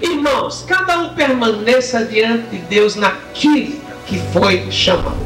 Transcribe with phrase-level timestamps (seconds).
[0.00, 5.16] Irmãos, cada um permaneça diante de Deus naquilo que foi chamado.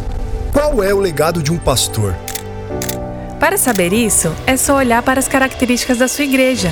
[0.52, 2.14] Qual é o legado de um pastor?
[3.38, 6.70] Para saber isso, é só olhar para as características da sua igreja.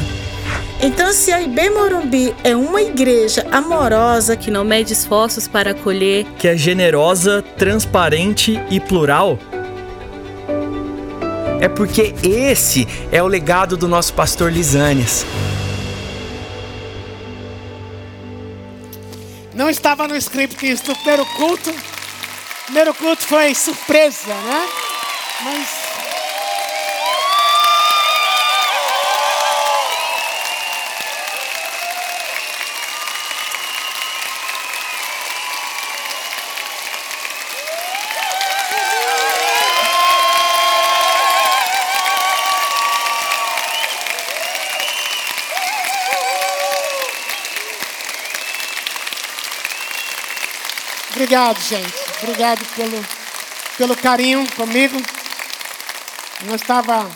[0.82, 6.24] Então, se a IB Morumbi é uma igreja amorosa, que não mede esforços para acolher,
[6.38, 9.38] que é generosa, transparente e plural,
[11.60, 15.26] é porque esse é o legado do nosso pastor Lisânias.
[19.60, 21.68] Não estava no script isso do primeiro culto.
[21.68, 24.68] O primeiro culto foi surpresa, né?
[25.42, 25.79] Mas
[51.30, 51.94] Obrigado, gente.
[52.24, 53.06] Obrigado pelo,
[53.78, 54.96] pelo carinho comigo.
[56.44, 57.08] Não estava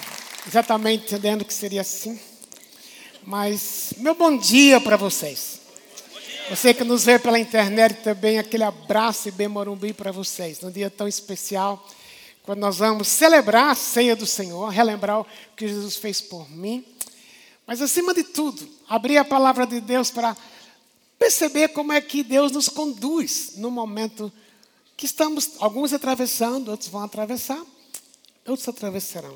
[0.47, 2.17] exatamente entendendo que seria assim.
[3.25, 5.59] Mas meu bom dia para vocês.
[6.49, 10.61] Você que nos vê pela internet também, aquele abraço e bem morumbi para vocês.
[10.61, 11.85] Num dia tão especial,
[12.45, 15.27] quando nós vamos celebrar a ceia do Senhor, relembrar o
[15.57, 16.85] que Jesus fez por mim.
[17.67, 20.37] Mas acima de tudo, abrir a palavra de Deus para
[21.25, 24.31] perceber como é que Deus nos conduz no momento
[24.95, 27.61] que estamos, alguns atravessando, outros vão atravessar,
[28.47, 29.35] outros atravessarão.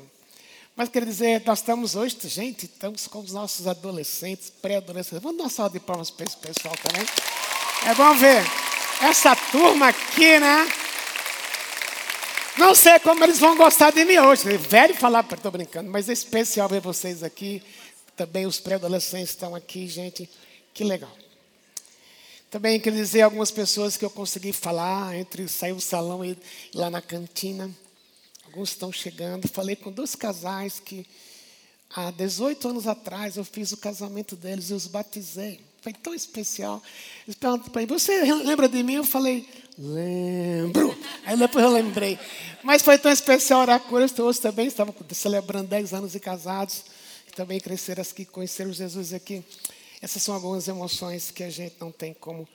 [0.75, 5.23] Mas quer dizer, nós estamos hoje, gente, estamos com os nossos adolescentes, pré-adolescentes.
[5.23, 7.05] Vamos dar uma salva de palmas para esse pessoal também.
[7.87, 8.43] É bom ver
[9.01, 10.71] essa turma aqui, né?
[12.55, 14.43] Não sei como eles vão gostar de mim hoje.
[14.57, 17.63] Velho falar, estou brincando, mas é especial ver vocês aqui.
[18.15, 20.29] Também os pré-adolescentes estão aqui, gente.
[20.71, 21.11] Que legal.
[22.49, 26.35] Também queria dizer algumas pessoas que eu consegui falar entre sair do salão e
[26.73, 27.69] lá na cantina.
[28.43, 29.47] Alguns estão chegando.
[29.47, 31.05] Falei com dois casais que
[31.95, 35.59] há 18 anos atrás eu fiz o casamento deles e os batizei.
[35.79, 36.81] Foi tão especial.
[37.27, 38.95] Eles perguntam para mim, você lembra de mim?
[38.95, 39.47] Eu falei,
[39.77, 40.97] lembro.
[41.25, 42.17] Aí depois eu lembrei.
[42.63, 44.17] Mas foi tão especial orar com eles.
[44.17, 46.83] Hoje também estavam celebrando 10 anos de casados.
[47.35, 49.43] Também cresceram aqui, conheceram Jesus aqui.
[50.01, 52.47] Essas são algumas emoções que a gente não tem como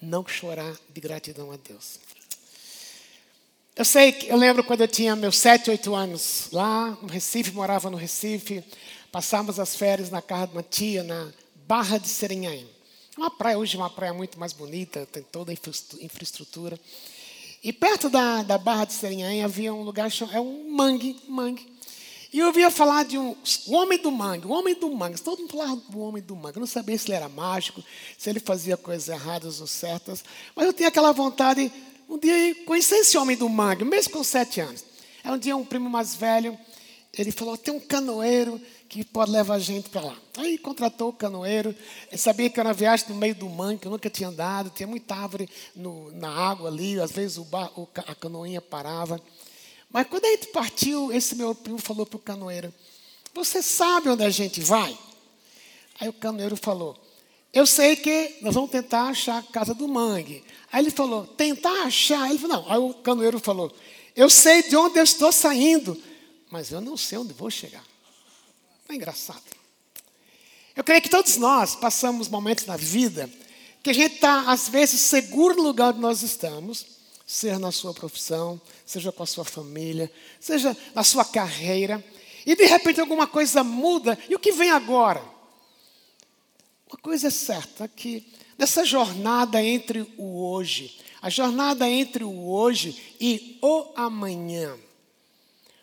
[0.00, 1.98] não chorar de gratidão a Deus.
[3.74, 7.90] Eu sei eu lembro quando eu tinha meus sete, oito anos, lá no Recife, morava
[7.90, 8.62] no Recife,
[9.10, 11.32] passávamos as férias na casa de uma tia, na
[11.66, 12.68] Barra de Serenhaim.
[13.16, 15.54] Uma praia, hoje uma praia muito mais bonita, tem toda a
[16.00, 16.78] infraestrutura.
[17.64, 21.73] E perto da, da Barra de Serenhaim havia um lugar, é um mangue, mangue.
[22.34, 23.36] E eu ouvia falar de um
[23.68, 25.20] o homem do mangue, o homem do mangue.
[25.20, 26.56] Todo mundo falava do homem do mangue.
[26.56, 27.80] Eu não sabia se ele era mágico,
[28.18, 30.24] se ele fazia coisas erradas ou certas.
[30.56, 31.70] Mas eu tinha aquela vontade,
[32.08, 34.84] um dia, conhecer esse homem do mangue, mesmo com sete anos.
[35.22, 36.58] Aí um dia um primo mais velho,
[37.16, 40.16] ele falou, tem um canoeiro que pode levar a gente para lá.
[40.36, 41.72] Aí contratou o canoeiro,
[42.08, 44.70] ele sabia que era uma viagem no meio do mangue, que eu nunca tinha andado,
[44.70, 47.70] tinha muita árvore no, na água ali, às vezes o bar,
[48.08, 49.22] a canoinha parava.
[49.94, 52.74] Mas quando a gente partiu, esse meu primo falou para o canoeiro:
[53.32, 54.98] Você sabe onde a gente vai?
[56.00, 56.98] Aí o canoeiro falou:
[57.52, 60.42] Eu sei que nós vamos tentar achar a casa do mangue.
[60.72, 62.28] Aí ele falou: Tentar achar?
[62.28, 62.72] Ele falou: Não.
[62.72, 63.72] Aí o canoeiro falou:
[64.16, 65.96] Eu sei de onde eu estou saindo,
[66.50, 67.84] mas eu não sei onde vou chegar.
[68.88, 69.44] É engraçado.
[70.74, 73.30] Eu creio que todos nós passamos momentos na vida
[73.80, 76.84] que a gente está, às vezes, seguro no lugar onde nós estamos
[77.34, 80.08] seja na sua profissão, seja com a sua família,
[80.38, 82.02] seja na sua carreira,
[82.46, 85.20] e de repente alguma coisa muda, e o que vem agora?
[86.86, 88.24] Uma coisa é certa, que
[88.56, 94.78] nessa jornada entre o hoje, a jornada entre o hoje e o amanhã,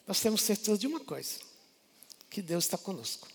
[0.07, 1.35] nós temos certeza de uma coisa:
[2.29, 3.27] que Deus está conosco.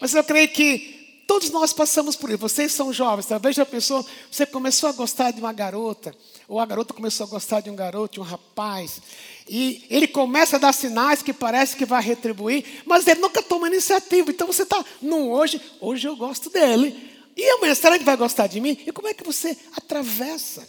[0.00, 0.95] Mas eu creio que
[1.26, 2.38] Todos nós passamos por isso.
[2.38, 6.14] Vocês são jovens, talvez já pensou, você começou a gostar de uma garota,
[6.46, 9.00] ou a garota começou a gostar de um garoto, de um rapaz,
[9.48, 13.66] e ele começa a dar sinais que parece que vai retribuir, mas ele nunca toma
[13.66, 14.30] iniciativa.
[14.30, 17.14] Então você está no hoje, hoje eu gosto dele.
[17.36, 18.78] E amanhã, será que vai gostar de mim?
[18.86, 20.66] E como é que você atravessa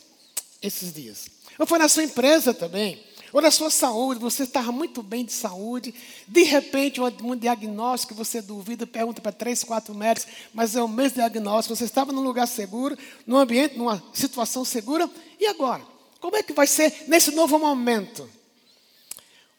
[0.62, 1.28] esses dias?
[1.58, 3.02] Ou foi na sua empresa também?
[3.34, 5.94] Ou na sua saúde, você estava muito bem de saúde,
[6.28, 11.16] de repente um, diagnóstico você duvida, pergunta para três, quatro médicos, mas é o mesmo
[11.16, 15.10] diagnóstico, você estava num lugar seguro, num ambiente, numa situação segura,
[15.40, 15.84] e agora?
[16.20, 18.30] Como é que vai ser nesse novo momento?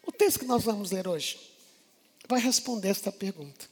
[0.07, 1.39] O texto que nós vamos ler hoje
[2.27, 3.67] vai responder esta pergunta.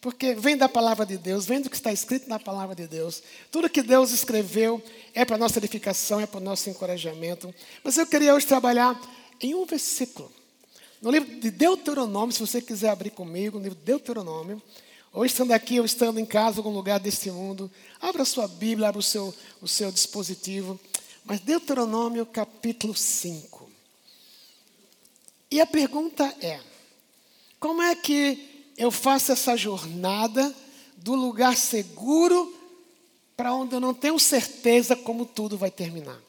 [0.00, 3.22] Porque vem da palavra de Deus, vem do que está escrito na palavra de Deus.
[3.50, 4.82] Tudo que Deus escreveu
[5.14, 7.54] é para nossa edificação, é para o nosso encorajamento.
[7.82, 9.00] Mas eu queria hoje trabalhar
[9.40, 10.30] em um versículo.
[11.00, 14.62] No livro de Deuteronômio, se você quiser abrir comigo, no livro de Deuteronômio,
[15.12, 17.70] ou estando aqui, ou estando em casa, algum lugar deste mundo,
[18.00, 20.78] abra a sua Bíblia, abra o seu, o seu dispositivo.
[21.24, 23.70] Mas Deuteronômio capítulo 5.
[25.50, 26.60] E a pergunta é:
[27.60, 30.54] como é que eu faço essa jornada
[30.96, 32.52] do lugar seguro
[33.36, 36.20] para onde eu não tenho certeza como tudo vai terminar?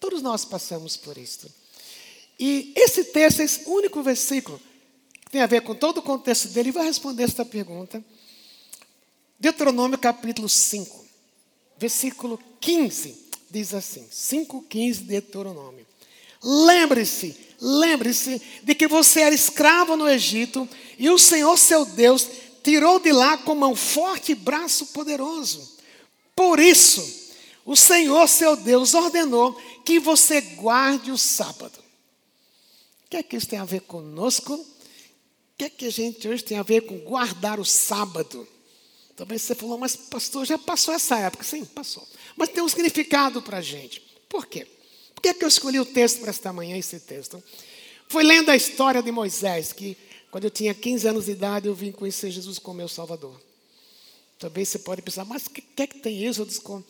[0.00, 1.63] Todos nós passamos por isso.
[2.38, 4.60] E esse texto, esse único versículo,
[5.30, 8.04] tem a ver com todo o contexto dele, vai responder esta pergunta.
[9.38, 11.04] Deuteronômio capítulo 5,
[11.76, 15.86] versículo 15, diz assim: 5,15 Deuteronômio.
[16.42, 22.28] Lembre-se, lembre-se de que você era escravo no Egito e o Senhor seu Deus
[22.62, 25.76] tirou de lá com mão forte e braço poderoso.
[26.34, 27.32] Por isso,
[27.64, 29.52] o Senhor seu Deus ordenou
[29.84, 31.83] que você guarde o sábado.
[33.14, 34.54] Que é que isso tem a ver conosco?
[34.54, 34.66] O
[35.56, 38.44] que é que a gente hoje tem a ver com guardar o sábado?
[39.14, 41.44] Talvez você falou, mas pastor, já passou essa época.
[41.44, 42.04] Sim, passou.
[42.36, 44.00] Mas tem um significado para a gente.
[44.28, 44.66] Por quê?
[45.14, 47.40] Por que, é que eu escolhi o texto para esta manhã, esse texto?
[48.08, 49.96] Foi lendo a história de Moisés, que
[50.32, 53.40] quando eu tinha 15 anos de idade, eu vim conhecer Jesus como meu Salvador.
[54.40, 56.82] Talvez você pode pensar, mas o que, que é que tem isso com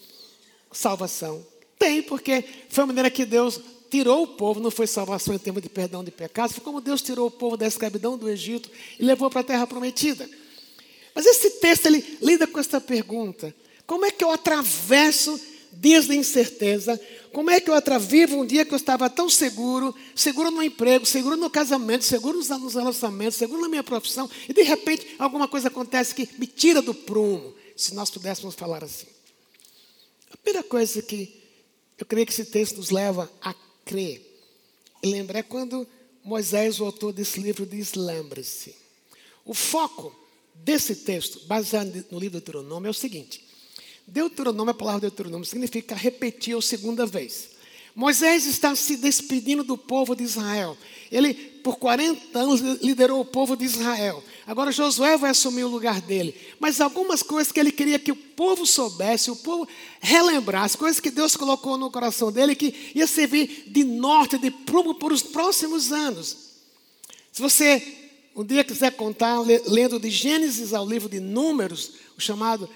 [0.72, 1.46] salvação?
[1.78, 3.60] Tem, porque foi a maneira que Deus
[3.94, 7.00] tirou o povo, não foi salvação em termos de perdão de pecados, foi como Deus
[7.00, 8.68] tirou o povo da escravidão do Egito
[8.98, 10.28] e levou para a terra prometida.
[11.14, 13.54] Mas esse texto ele lida com essa pergunta:
[13.86, 15.40] como é que eu atravesso
[15.72, 17.00] dias de incerteza?
[17.32, 21.06] Como é que eu atravivo um dia que eu estava tão seguro, seguro no emprego,
[21.06, 25.68] seguro no casamento, seguro nos relacionamentos, seguro na minha profissão, e de repente alguma coisa
[25.68, 29.06] acontece que me tira do prumo, se nós pudéssemos falar assim.
[30.32, 31.44] A primeira coisa que
[31.96, 34.34] eu creio que esse texto nos leva a crer
[35.04, 35.86] e lembrar é quando
[36.24, 38.74] Moisés, o autor desse livro, diz: lembre-se.
[39.44, 40.14] O foco
[40.54, 43.44] desse texto, baseado no livro de Deuteronômio, é o seguinte:
[44.06, 47.50] Deuteronômio, a palavra Deuteronômio, significa repetir a segunda vez.
[47.94, 50.76] Moisés está se despedindo do povo de Israel.
[51.12, 54.24] Ele, por 40 anos, liderou o povo de Israel.
[54.46, 56.34] Agora Josué vai assumir o lugar dele.
[56.60, 59.66] Mas algumas coisas que ele queria que o povo soubesse, o povo
[60.00, 64.94] relembrasse, coisas que Deus colocou no coração dele, que ia servir de norte, de prumo
[64.94, 66.36] por os próximos anos.
[67.32, 67.82] Se você
[68.36, 72.68] um dia quiser contar, lendo de Gênesis ao livro de Números, o chamado,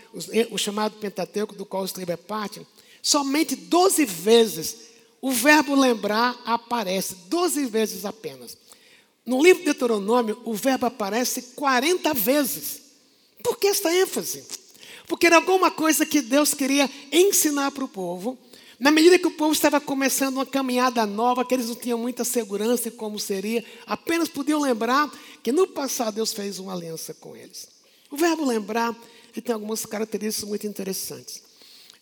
[0.50, 2.64] o chamado Pentateuco, do qual o livro é parte,
[3.02, 4.76] somente 12 vezes
[5.20, 8.56] o verbo lembrar aparece, 12 vezes apenas.
[9.28, 12.80] No livro de Deuteronômio, o verbo aparece 40 vezes.
[13.44, 14.42] Por que essa ênfase?
[15.06, 18.38] Porque era alguma coisa que Deus queria ensinar para o povo,
[18.80, 22.24] na medida que o povo estava começando uma caminhada nova, que eles não tinham muita
[22.24, 27.36] segurança em como seria, apenas podiam lembrar que no passado Deus fez uma aliança com
[27.36, 27.68] eles.
[28.10, 28.96] O verbo lembrar
[29.34, 31.42] ele tem algumas características muito interessantes.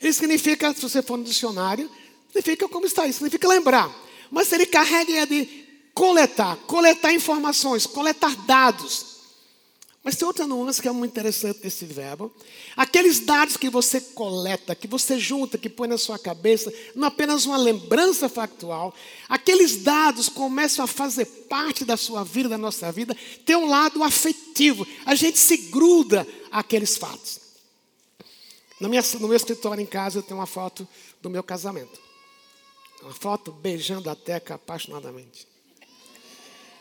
[0.00, 1.90] Ele significa, se você for no dicionário,
[2.28, 3.92] significa como está aí, significa lembrar.
[4.30, 5.65] Mas ele carrega de
[5.96, 9.16] coletar, coletar informações, coletar dados.
[10.04, 12.30] Mas tem outra nuance que é muito interessante desse verbo.
[12.76, 17.46] Aqueles dados que você coleta, que você junta, que põe na sua cabeça, não apenas
[17.46, 18.94] uma lembrança factual,
[19.26, 24.04] aqueles dados começam a fazer parte da sua vida, da nossa vida, tem um lado
[24.04, 24.86] afetivo.
[25.06, 27.40] A gente se gruda àqueles fatos.
[28.78, 30.86] No, minha, no meu escritório em casa eu tenho uma foto
[31.22, 31.98] do meu casamento.
[33.02, 35.55] Uma foto beijando a teca apaixonadamente.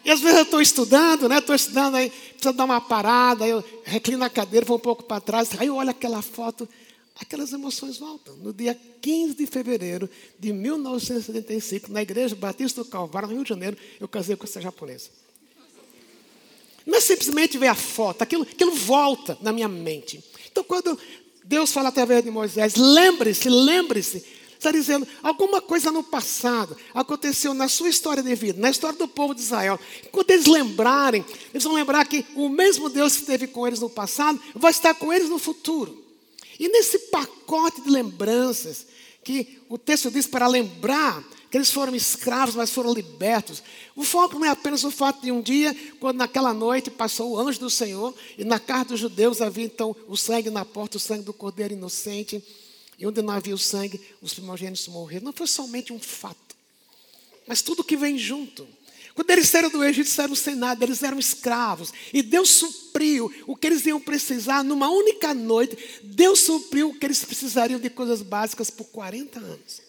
[0.05, 1.39] E às vezes eu estou estudando, né?
[1.39, 5.03] Estou estudando, aí precisa dar uma parada, aí eu reclino na cadeira, vou um pouco
[5.03, 6.69] para trás, aí eu olho aquela foto,
[7.19, 8.35] aquelas emoções voltam.
[8.35, 10.07] No dia 15 de fevereiro
[10.38, 14.62] de 1975, na Igreja Batista do Calvário, no Rio de Janeiro, eu casei com essa
[14.62, 15.09] japonesa.
[16.85, 20.24] Não é simplesmente ver a foto, aquilo, aquilo volta na minha mente.
[20.51, 21.00] Então, quando
[21.43, 24.24] Deus fala através de Moisés, lembre-se, lembre-se,
[24.57, 29.07] Está dizendo, alguma coisa no passado aconteceu na sua história de vida, na história do
[29.07, 29.79] povo de Israel.
[30.12, 33.89] Quando eles lembrarem, eles vão lembrar que o mesmo Deus que esteve com eles no
[33.89, 36.03] passado vai estar com eles no futuro.
[36.59, 38.88] E nesse pacote de lembranças,
[39.24, 43.63] que o texto diz para lembrar que eles foram escravos, mas foram libertos.
[43.95, 47.39] O foco não é apenas o fato de um dia, quando naquela noite passou o
[47.39, 51.00] anjo do Senhor, e na casa dos judeus havia então o sangue na porta, o
[51.00, 52.43] sangue do cordeiro inocente.
[52.97, 55.25] E onde não havia o sangue, os primogênitos morreram.
[55.25, 56.55] Não foi somente um fato,
[57.47, 58.67] mas tudo que vem junto.
[59.15, 61.93] Quando eles saíram do Egito, saíram sem nada, eles eram escravos.
[62.13, 65.77] E Deus supriu o que eles iam precisar numa única noite.
[66.03, 69.81] Deus supriu o que eles precisariam de coisas básicas por 40 anos.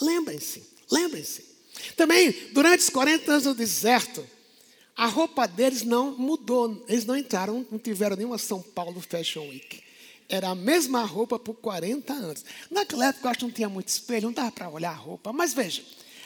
[0.00, 1.44] Lembrem-se, lembrem-se.
[1.96, 4.26] Também, durante os 40 anos no deserto,
[4.96, 6.84] a roupa deles não mudou.
[6.88, 9.80] Eles não entraram, não tiveram nenhuma São Paulo Fashion Week.
[10.28, 12.44] Era a mesma roupa por 40 anos.
[12.70, 15.32] Naquela época, eu acho que não tinha muito espelho, não dava para olhar a roupa.
[15.32, 15.82] Mas veja,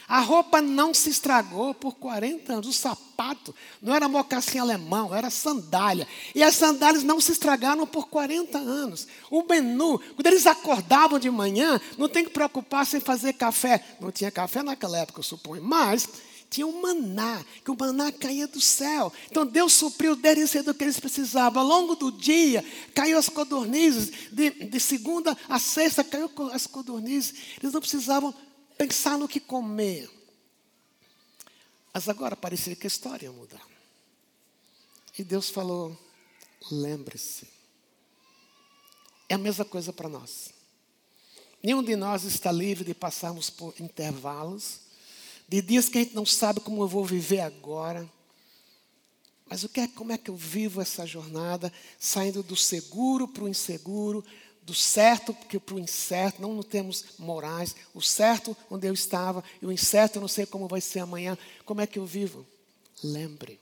[0.08, 2.68] a roupa não se estragou por 40 anos.
[2.68, 6.06] O sapato não era mocassim alemão, era sandália.
[6.34, 9.08] E as sandálias não se estragaram por 40 anos.
[9.30, 13.84] O menu, quando eles acordavam de manhã, não tem que preocupar sem fazer café.
[14.00, 15.62] Não tinha café naquela época, eu suponho.
[15.62, 16.08] Mas
[16.48, 19.12] tinha um maná, que o maná caía do céu.
[19.30, 21.62] Então Deus supriu deles do que eles precisavam.
[21.62, 24.30] Ao longo do dia, caiu as codornizes.
[24.32, 27.34] De, de segunda a sexta, caiu as codornizes.
[27.60, 28.34] Eles não precisavam
[28.78, 30.08] pensar no que comer.
[31.92, 33.66] Mas agora parecia que a história ia mudar.
[35.18, 35.96] E Deus falou:
[36.70, 37.48] lembre-se.
[39.28, 40.54] É a mesma coisa para nós.
[41.62, 44.85] Nenhum de nós está livre de passarmos por intervalos,
[45.48, 48.08] de dias que a gente não sabe como eu vou viver agora.
[49.48, 53.44] Mas o que é, como é que eu vivo essa jornada, saindo do seguro para
[53.44, 54.24] o inseguro,
[54.62, 59.70] do certo para o incerto, não temos morais, o certo onde eu estava e o
[59.70, 62.44] incerto eu não sei como vai ser amanhã, como é que eu vivo?
[63.04, 63.60] Lembre,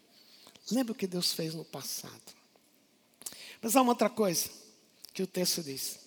[0.71, 2.33] lembre o que Deus fez no passado.
[3.61, 4.49] Mas há uma outra coisa
[5.13, 5.99] que o texto diz.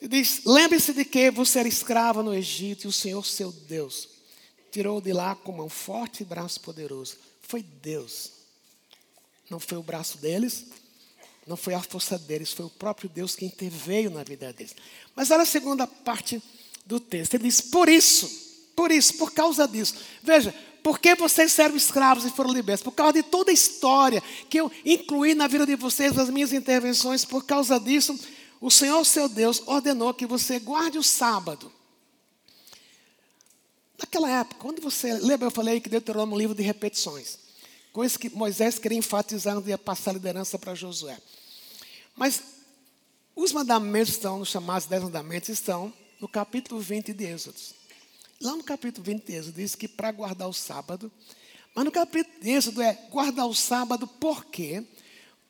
[0.00, 4.08] Ele diz: lembre-se de que você era escravo no Egito e o Senhor, seu Deus,
[4.70, 7.16] tirou de lá com mão forte e braço poderoso.
[7.42, 8.32] Foi Deus,
[9.50, 10.66] não foi o braço deles,
[11.46, 14.76] não foi a força deles, foi o próprio Deus que interveio na vida deles.
[15.16, 16.42] Mas olha a segunda parte
[16.84, 17.34] do texto.
[17.34, 18.28] Ele diz: Por isso,
[18.76, 19.94] por isso, por causa disso.
[20.22, 22.84] Veja, por que vocês eram escravos e foram libertos?
[22.84, 26.52] Por causa de toda a história que eu incluí na vida de vocês, nas minhas
[26.52, 28.18] intervenções, por causa disso,
[28.60, 31.72] o Senhor, seu Deus, ordenou que você guarde o sábado.
[33.98, 35.12] Naquela época, quando você.
[35.14, 37.38] Lembra, eu falei que Deuteronômio é um livro de repetições.
[37.92, 41.18] Coisa que Moisés queria enfatizar no dia passar a liderança para Josué.
[42.14, 42.42] Mas
[43.34, 47.58] os mandamentos estão, nos chamados dez mandamentos, estão no capítulo 20 de Êxodo.
[48.40, 51.10] Lá no capítulo 20 de Êxodo diz que para guardar o sábado,
[51.74, 54.84] mas no capítulo de Êxodo é guardar o sábado por quê?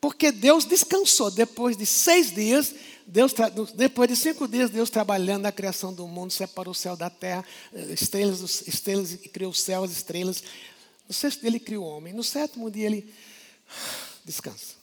[0.01, 2.73] Porque Deus descansou depois de seis dias,
[3.05, 3.33] Deus
[3.75, 7.43] depois de cinco dias, Deus trabalhando na criação do mundo, separou o céu da terra,
[7.73, 10.43] eh, estrelas, estrelas, criou o céu, as estrelas.
[11.07, 12.13] No sexto dia ele criou o homem.
[12.13, 13.13] No sétimo dia ele
[14.23, 14.75] descansa.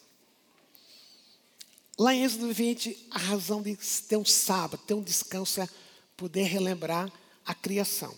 [1.99, 3.75] Lá em Êxodo 20, a razão de
[4.06, 5.68] ter um sábado, ter um descanso é
[6.16, 7.11] poder relembrar
[7.44, 8.14] a criação.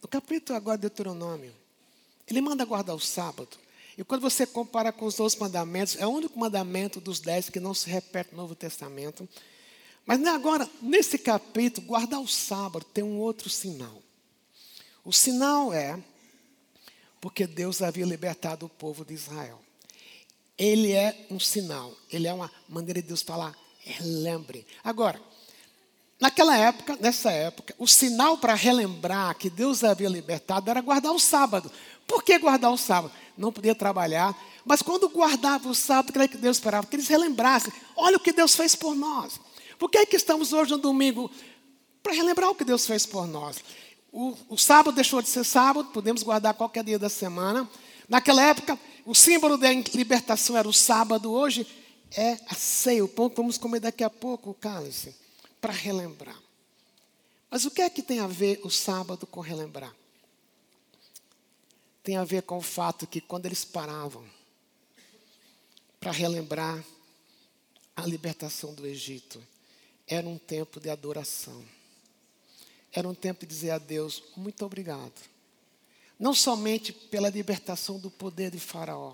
[0.00, 1.52] No capítulo agora de Deuteronômio,
[2.26, 3.58] ele manda guardar o sábado.
[3.96, 7.60] E quando você compara com os outros mandamentos, é o único mandamento dos dez que
[7.60, 9.28] não se repete no Novo Testamento.
[10.06, 14.02] Mas agora, nesse capítulo, guardar o sábado tem um outro sinal.
[15.04, 16.02] O sinal é
[17.20, 19.60] porque Deus havia libertado o povo de Israel
[20.62, 23.52] ele é um sinal, ele é uma maneira de Deus falar,
[24.00, 24.64] lembre.
[24.84, 25.20] Agora,
[26.20, 31.18] naquela época, nessa época, o sinal para relembrar que Deus havia libertado era guardar o
[31.18, 31.70] sábado.
[32.06, 33.12] Por que guardar o sábado?
[33.36, 38.16] Não podia trabalhar, mas quando guardava o sábado, que Deus esperava que eles relembrassem, olha
[38.16, 39.40] o que Deus fez por nós.
[39.78, 41.30] Por que é que estamos hoje no domingo?
[42.02, 43.56] Para relembrar o que Deus fez por nós.
[44.12, 47.68] O, o sábado deixou de ser sábado, podemos guardar qualquer dia da semana.
[48.08, 51.66] Naquela época, o símbolo da libertação era o sábado, hoje
[52.14, 55.14] é a ceia, o pão que vamos comer daqui a pouco, o cálice,
[55.60, 56.36] para relembrar.
[57.50, 59.94] Mas o que é que tem a ver o sábado com relembrar?
[62.02, 64.24] Tem a ver com o fato que quando eles paravam
[66.00, 66.84] para relembrar
[67.94, 69.40] a libertação do Egito,
[70.06, 71.64] era um tempo de adoração.
[72.92, 75.32] Era um tempo de dizer a Deus: muito obrigado
[76.22, 79.12] não somente pela libertação do poder de Faraó,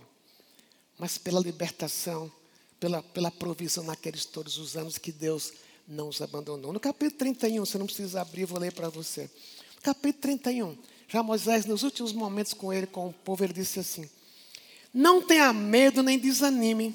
[0.99, 2.31] mas pela libertação,
[2.79, 5.55] pela, pela provisão naqueles todos os anos que Deus
[5.87, 6.71] não os abandonou.
[6.71, 9.23] No capítulo 31, você não precisa abrir, vou ler para você.
[9.77, 10.77] No capítulo 31,
[11.09, 14.09] já Moisés, nos últimos momentos com ele, com o povo, ele disse assim:
[14.93, 16.95] Não tenha medo nem desanime,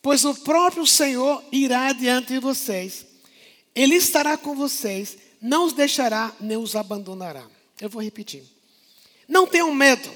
[0.00, 3.04] pois o próprio Senhor irá diante de vocês.
[3.74, 7.44] Ele estará com vocês, não os deixará nem os abandonará.
[7.80, 8.44] Eu vou repetir.
[9.26, 10.08] Não tenham medo,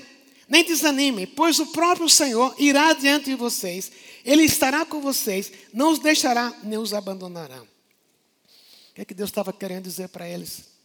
[0.48, 3.90] nem desanimem, pois o próprio Senhor irá diante de vocês,
[4.24, 7.60] Ele estará com vocês, não os deixará nem os abandonará.
[7.60, 10.77] O que é que Deus estava querendo dizer para eles?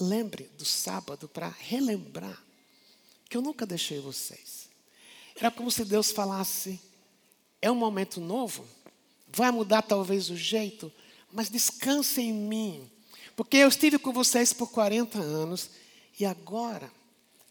[0.00, 2.42] Lembre do sábado para relembrar
[3.28, 4.68] que eu nunca deixei vocês.
[5.36, 6.80] Era como se Deus falasse:
[7.60, 8.64] é um momento novo,
[9.28, 10.92] vai mudar talvez o jeito,
[11.32, 12.90] mas descansem em mim,
[13.34, 15.70] porque eu estive com vocês por 40 anos
[16.18, 16.90] e agora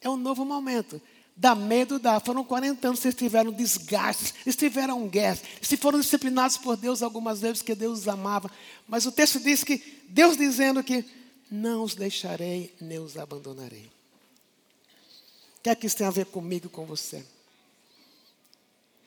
[0.02, 1.02] é um novo momento.
[1.36, 2.20] Dá medo, dá.
[2.20, 7.02] Foram 40 anos que vocês tiveram desgastes, eles tiveram guerra, se foram disciplinados por Deus
[7.02, 8.52] algumas vezes, que Deus os amava.
[8.88, 11.04] Mas o texto diz que Deus dizendo que
[11.53, 13.91] não os deixarei, nem os abandonarei.
[15.60, 17.24] O que é que isso tem a ver comigo e com você?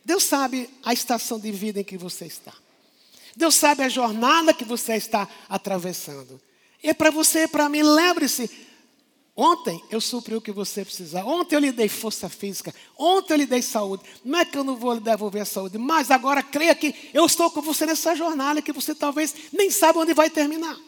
[0.04, 2.54] Deus sabe a estação de vida em que você está.
[3.34, 6.40] Deus sabe a jornada que você está atravessando.
[6.82, 8.48] E é para você e para mim, lembre-se,
[9.38, 11.28] Ontem eu supri o que você precisava.
[11.28, 12.74] Ontem eu lhe dei força física.
[12.96, 14.02] Ontem eu lhe dei saúde.
[14.24, 17.26] Não é que eu não vou lhe devolver a saúde, mas agora creia que eu
[17.26, 20.80] estou com você nessa jornada que você talvez nem sabe onde vai terminar.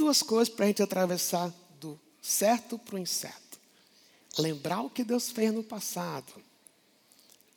[0.00, 3.60] Duas coisas para a gente atravessar do certo para o incerto:
[4.38, 6.32] lembrar o que Deus fez no passado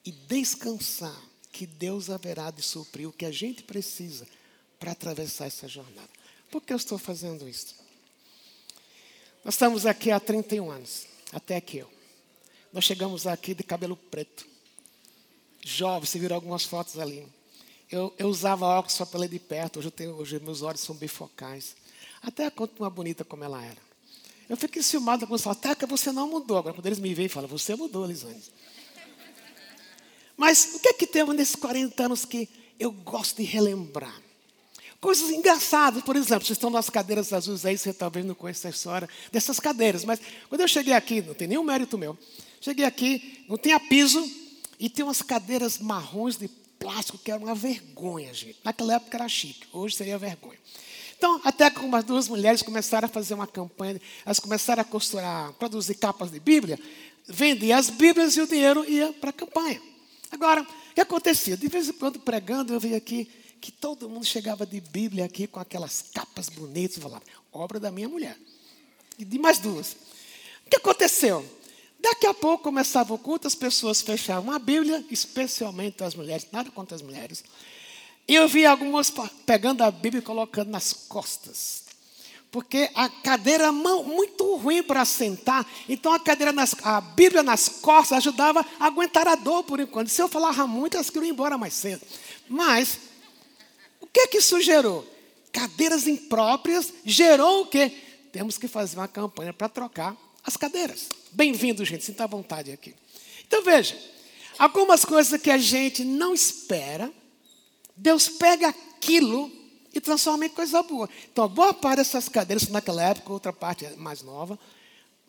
[0.03, 1.17] e descansar
[1.53, 4.27] que Deus haverá de suprir o que a gente precisa
[4.77, 6.09] para atravessar essa jornada.
[6.51, 7.75] Por que eu estou fazendo isso?
[9.45, 11.89] Nós estamos aqui há 31 anos, até aqui eu.
[12.73, 14.45] Nós chegamos aqui de cabelo preto.
[15.63, 17.25] Jovem, você viram algumas fotos ali.
[17.89, 21.81] Eu, eu usava óculos só ler de perto, hoje, tenho, hoje meus olhos são bifocais.
[22.23, 23.77] Até a conta uma bonita como ela era.
[24.49, 26.57] Eu fiquei enciumado com falam, até que você não mudou.
[26.57, 28.41] Agora, quando eles me veem, falam, você mudou, Lisane.
[30.37, 32.49] Mas o que é que temos nesses 40 anos que
[32.79, 34.21] eu gosto de relembrar?
[34.99, 38.71] Coisas engraçadas, por exemplo, vocês estão nas cadeiras azuis aí, você talvez não conheça a
[38.71, 42.17] história dessas cadeiras, mas quando eu cheguei aqui, não tem nenhum mérito meu,
[42.61, 44.25] cheguei aqui, não tinha piso,
[44.79, 46.47] e tem umas cadeiras marrons de
[46.79, 48.57] plástico que era uma vergonha, gente.
[48.63, 50.57] Naquela época era chique, hoje seria vergonha.
[51.23, 55.53] Então, até que umas duas mulheres começaram a fazer uma campanha, elas começaram a costurar,
[55.53, 56.77] produzir capas de Bíblia,
[57.25, 59.81] vendiam as Bíblias e o dinheiro ia para a campanha.
[60.29, 61.55] Agora, o que acontecia?
[61.55, 65.47] De vez em quando, pregando, eu via aqui, que todo mundo chegava de Bíblia aqui
[65.47, 68.37] com aquelas capas bonitas falava, obra da minha mulher.
[69.17, 69.93] E de mais duas.
[70.67, 71.49] O que aconteceu?
[72.01, 76.69] Daqui a pouco começava o culto, as pessoas fechavam a Bíblia, especialmente as mulheres, nada
[76.69, 77.45] contra as mulheres.
[78.27, 79.11] Eu vi algumas
[79.45, 81.83] pegando a Bíblia e colocando nas costas.
[82.51, 88.19] Porque a cadeira muito ruim para sentar, então a cadeira nas, a Bíblia nas costas
[88.19, 90.09] ajudava a aguentar a dor por enquanto.
[90.09, 92.01] Se eu falava muito, elas queriam ir embora mais cedo.
[92.47, 92.99] Mas
[94.13, 95.05] que é que isso gerou?
[95.51, 97.91] Cadeiras impróprias gerou o quê?
[98.31, 101.09] Temos que fazer uma campanha para trocar as cadeiras.
[101.31, 102.93] Bem-vindo, gente, sinta à vontade aqui.
[103.47, 103.97] Então veja,
[104.57, 107.11] algumas coisas que a gente não espera,
[107.95, 109.51] Deus pega aquilo
[109.93, 111.09] e transforma em coisa boa.
[111.31, 114.59] Então, boa parte dessas cadeiras naquela época, outra parte é mais nova.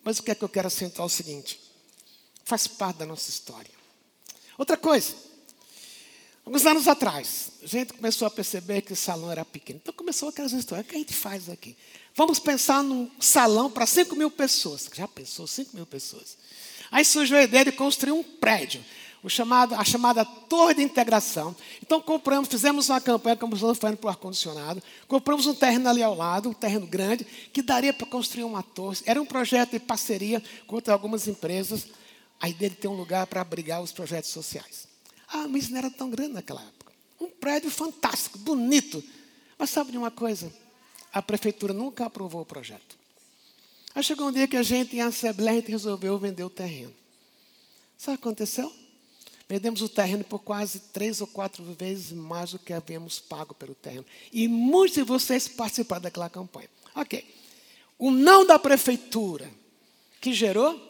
[0.03, 1.59] Mas o que é que eu quero acentuar é o seguinte:
[2.43, 3.71] faz parte da nossa história.
[4.57, 5.13] Outra coisa,
[6.45, 9.79] Alguns anos atrás, a gente começou a perceber que o salão era pequeno.
[9.81, 10.85] Então começou aquelas histórias.
[10.85, 11.75] O que a gente faz aqui?
[12.13, 14.87] Vamos pensar num salão para 5 mil pessoas.
[14.93, 16.37] Já pensou 5 mil pessoas?
[16.91, 18.85] Aí surgiu a ideia de construir um prédio,
[19.25, 21.55] o chamado, a chamada Torre de Integração.
[21.81, 26.13] Então compramos, fizemos uma campanha, compramos fazendo para o ar-condicionado, compramos um terreno ali ao
[26.13, 28.99] lado, um terreno grande, que daria para construir uma torre.
[29.03, 31.87] Era um projeto de parceria com algumas empresas.
[32.39, 34.87] A ideia de ter um lugar para abrigar os projetos sociais.
[35.27, 36.93] Ah, mas não era tão grande naquela época.
[37.19, 39.03] Um prédio fantástico, bonito.
[39.57, 40.53] Mas sabe de uma coisa?
[41.11, 42.95] A prefeitura nunca aprovou o projeto.
[43.95, 46.93] Aí chegou um dia que a gente, em Assembleia, a gente resolveu vender o terreno.
[47.97, 48.84] Sabe o que aconteceu?
[49.47, 53.75] Vendemos o terreno por quase três ou quatro vezes mais do que havíamos pago pelo
[53.75, 54.05] terreno.
[54.33, 56.69] E muitos de vocês participaram daquela campanha.
[56.95, 57.23] Ok.
[57.97, 59.49] O não da prefeitura,
[60.19, 60.81] que gerou,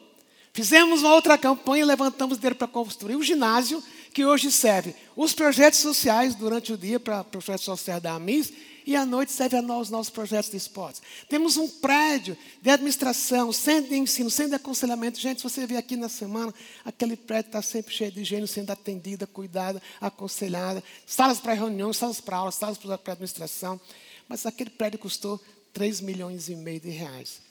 [0.54, 5.34] fizemos uma outra campanha e levantamos dinheiro para construir o ginásio que hoje serve os
[5.34, 8.54] projetos sociais durante o dia para projetos sociais da AMIS
[8.86, 11.02] e à noite serve aos nossos projetos de esportes.
[11.28, 15.20] Temos um prédio de administração, centro de ensino, centro de aconselhamento.
[15.20, 18.70] Gente, se você vê aqui na semana, aquele prédio está sempre cheio de gente sendo
[18.70, 20.84] atendida, cuidada, aconselhada.
[21.06, 23.82] Salas para reuniões, salas para aulas, salas para administração.
[24.28, 25.42] Mas aquele prédio custou
[25.74, 27.42] 3 milhões e meio de reais.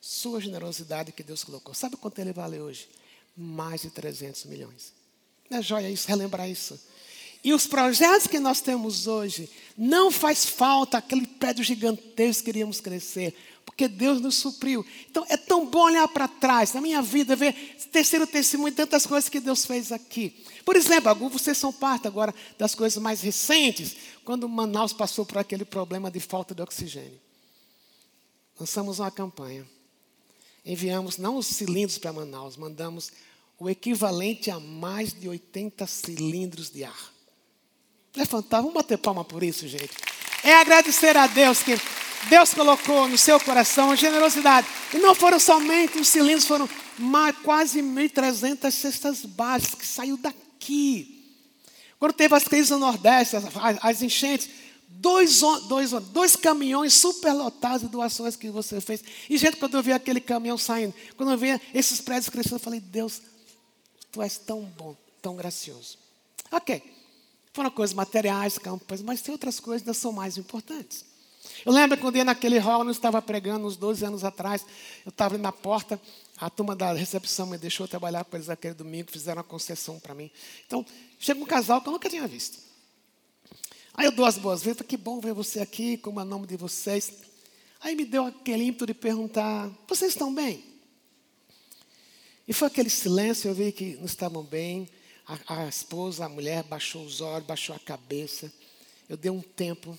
[0.00, 1.74] Sua generosidade que Deus colocou.
[1.74, 2.88] Sabe quanto ele vale hoje?
[3.36, 4.92] Mais de 300 milhões.
[5.50, 6.78] Não é joia isso, relembrar isso.
[7.42, 12.80] E os projetos que nós temos hoje, não faz falta aquele prédio gigantesco que queríamos
[12.80, 14.84] crescer, porque Deus nos supriu.
[15.08, 17.54] Então é tão bom olhar para trás, na minha vida, ver
[17.92, 20.44] terceiro testemunho, tantas coisas que Deus fez aqui.
[20.64, 25.38] Por exemplo, alguns vocês são parte agora das coisas mais recentes, quando Manaus passou por
[25.38, 27.20] aquele problema de falta de oxigênio.
[28.58, 29.64] lançamos uma campanha.
[30.66, 33.12] Enviamos não os cilindros para Manaus, mandamos
[33.58, 37.17] o equivalente a mais de 80 cilindros de ar.
[38.26, 39.90] Fantástico, vamos bater palma por isso, gente.
[40.42, 41.78] É agradecer a Deus que
[42.28, 44.66] Deus colocou no seu coração generosidade.
[44.92, 46.68] E não foram somente os cilindros, foram
[47.44, 51.24] quase 1.300 cestas básicas que saiu daqui.
[51.98, 53.44] Quando teve as crises no Nordeste, as,
[53.82, 54.48] as enchentes,
[54.88, 59.02] dois, dois, dois caminhões superlotados de doações que você fez.
[59.28, 62.60] E, gente, quando eu vi aquele caminhão saindo, quando eu vi esses prédios crescendo, eu
[62.60, 63.22] falei, Deus,
[64.10, 65.98] tu és tão bom, tão gracioso.
[66.50, 66.82] Ok,
[67.58, 71.04] foram coisas materiais, campas, mas tem outras coisas que são mais importantes.
[71.66, 74.64] Eu lembro quando ia naquele hall, eu estava pregando uns 12 anos atrás,
[75.04, 76.00] eu estava ali na porta,
[76.36, 80.14] a turma da recepção me deixou trabalhar com eles aquele domingo, fizeram uma concessão para
[80.14, 80.30] mim.
[80.68, 80.86] Então,
[81.18, 82.60] chega um casal que eu nunca tinha visto.
[83.92, 86.56] Aí eu dou as boas-vindas, que bom ver você aqui, como é o nome de
[86.56, 87.12] vocês.
[87.80, 90.64] Aí me deu aquele ímpeto de perguntar, vocês estão bem?
[92.46, 94.88] E foi aquele silêncio, eu vi que não estavam bem.
[95.28, 98.50] A, a esposa, a mulher, baixou os olhos, baixou a cabeça.
[99.08, 99.96] Eu dei um tempo.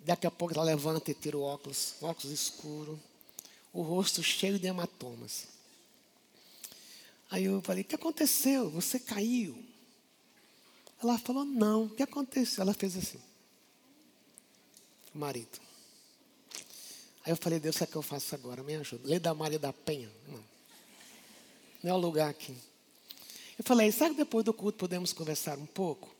[0.00, 3.00] Daqui a pouco ela levanta e tira o óculos, óculos escuro,
[3.72, 5.46] o rosto cheio de hematomas.
[7.30, 8.68] Aí eu falei: O que aconteceu?
[8.70, 9.62] Você caiu?
[11.02, 12.62] Ela falou: Não, o que aconteceu?
[12.62, 13.20] Ela fez assim.
[15.14, 15.60] O marido.
[17.24, 18.62] Aí eu falei: Deus, o que, é que eu faço agora?
[18.62, 19.06] Me ajuda.
[19.06, 20.10] Lei da Maria da Penha.
[20.26, 20.44] Não.
[21.82, 22.56] Não é o lugar aqui.
[23.58, 26.14] Eu falei: Sabe que depois do culto podemos conversar um pouco?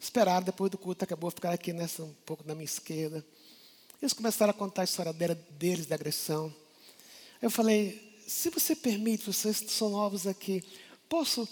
[0.00, 3.24] Esperaram, depois do culto, acabou ficar aqui nessa, um pouco na minha esquerda.
[4.00, 6.54] Eles começaram a contar a história deles, da agressão.
[7.42, 10.64] Eu falei: se você permite, vocês são novos aqui,
[11.08, 11.46] posso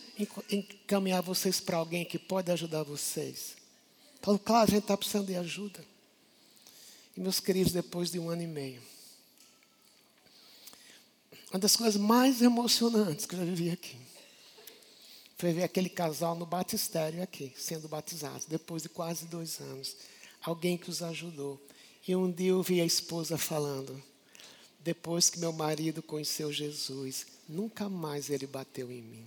[0.51, 3.57] encaminhar vocês para alguém que pode ajudar vocês?
[4.22, 5.85] Falou, claro, a gente está precisando de ajuda.
[7.16, 8.81] E meus queridos, depois de um ano e meio,
[11.51, 13.96] uma das coisas mais emocionantes que eu já vivi aqui
[15.43, 19.97] foi ver aquele casal no batistério aqui, sendo batizados, depois de quase dois anos.
[20.41, 21.61] Alguém que os ajudou.
[22.07, 24.01] E um dia eu vi a esposa falando:
[24.79, 29.27] depois que meu marido conheceu Jesus, nunca mais ele bateu em mim.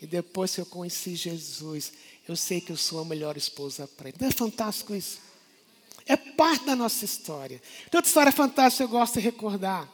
[0.00, 1.92] E depois que eu conheci Jesus,
[2.26, 4.16] eu sei que eu sou a melhor esposa para ele.
[4.18, 5.18] Não é fantástico isso?
[6.06, 7.60] É parte da nossa história.
[7.90, 9.86] Toda história fantástica eu gosto de recordar.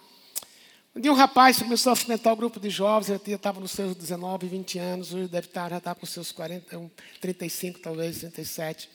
[0.95, 3.97] Um dia um rapaz começou a frequentar o grupo de jovens, ele estava nos seus
[3.97, 8.91] 19, 20 anos, hoje deve estar, já está com seus 40, 35, talvez, 37.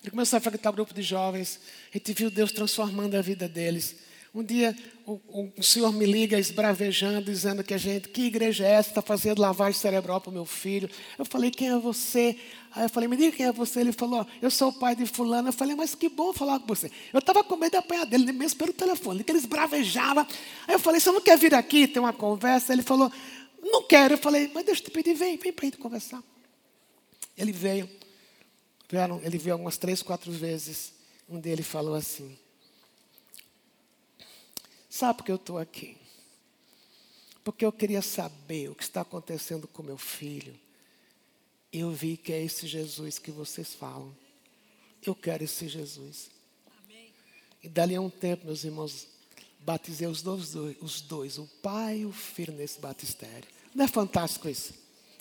[0.00, 1.60] Ele começou a frequentar o grupo de jovens,
[1.92, 3.96] a gente viu Deus transformando a vida deles.
[4.36, 8.72] Um dia o, o, senhor me liga esbravejando, dizendo que a gente, que igreja é
[8.72, 10.90] essa, está fazendo lavagem cerebral para o meu filho.
[11.18, 12.36] Eu falei, quem é você?
[12.70, 13.80] Aí eu falei, me diga quem é você.
[13.80, 15.48] Ele falou, eu sou o pai de fulano.
[15.48, 16.90] Eu falei, mas que bom falar com você.
[17.14, 20.28] Eu estava com medo de apanhar dele, mesmo pelo telefone, que ele esbravejava.
[20.68, 22.74] Aí eu falei, você não quer vir aqui ter uma conversa?
[22.74, 23.10] Ele falou,
[23.62, 24.14] não quero.
[24.14, 26.22] Eu falei, mas deixa eu te pedir, vem, vem para a gente conversar.
[27.38, 27.88] Ele veio,
[29.22, 30.92] ele veio algumas três, quatro vezes.
[31.26, 32.36] Um dele falou assim,
[34.96, 35.94] Sabe por que eu estou aqui?
[37.44, 40.58] Porque eu queria saber o que está acontecendo com meu filho.
[41.70, 44.16] Eu vi que é esse Jesus que vocês falam.
[45.04, 46.30] Eu quero esse Jesus.
[46.82, 47.12] Amém.
[47.62, 49.06] E dali a um tempo, meus irmãos,
[49.60, 53.46] batizei os dois, os dois, o pai e o filho nesse batistério.
[53.74, 54.72] Não é fantástico isso?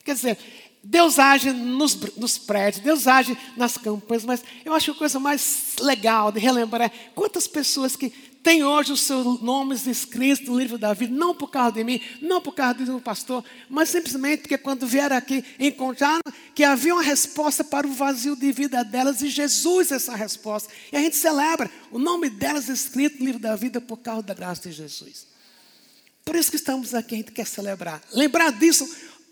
[0.05, 0.38] Quer dizer,
[0.81, 5.75] Deus age nos, nos, prédios, Deus age nas campanhas, mas eu acho a coisa mais
[5.81, 10.77] legal de relembrar é quantas pessoas que têm hoje os seus nomes escritos no livro
[10.77, 14.55] da vida, não por causa de mim, não por causa do pastor, mas simplesmente porque
[14.55, 16.21] quando vieram aqui encontraram
[16.53, 20.71] que havia uma resposta para o vazio de vida delas e Jesus é essa resposta.
[20.91, 24.36] E a gente celebra o nome delas escrito no livro da vida por causa da
[24.36, 25.25] graça de Jesus.
[26.23, 27.99] Por isso que estamos aqui, a gente quer celebrar.
[28.13, 28.88] Lembrar disso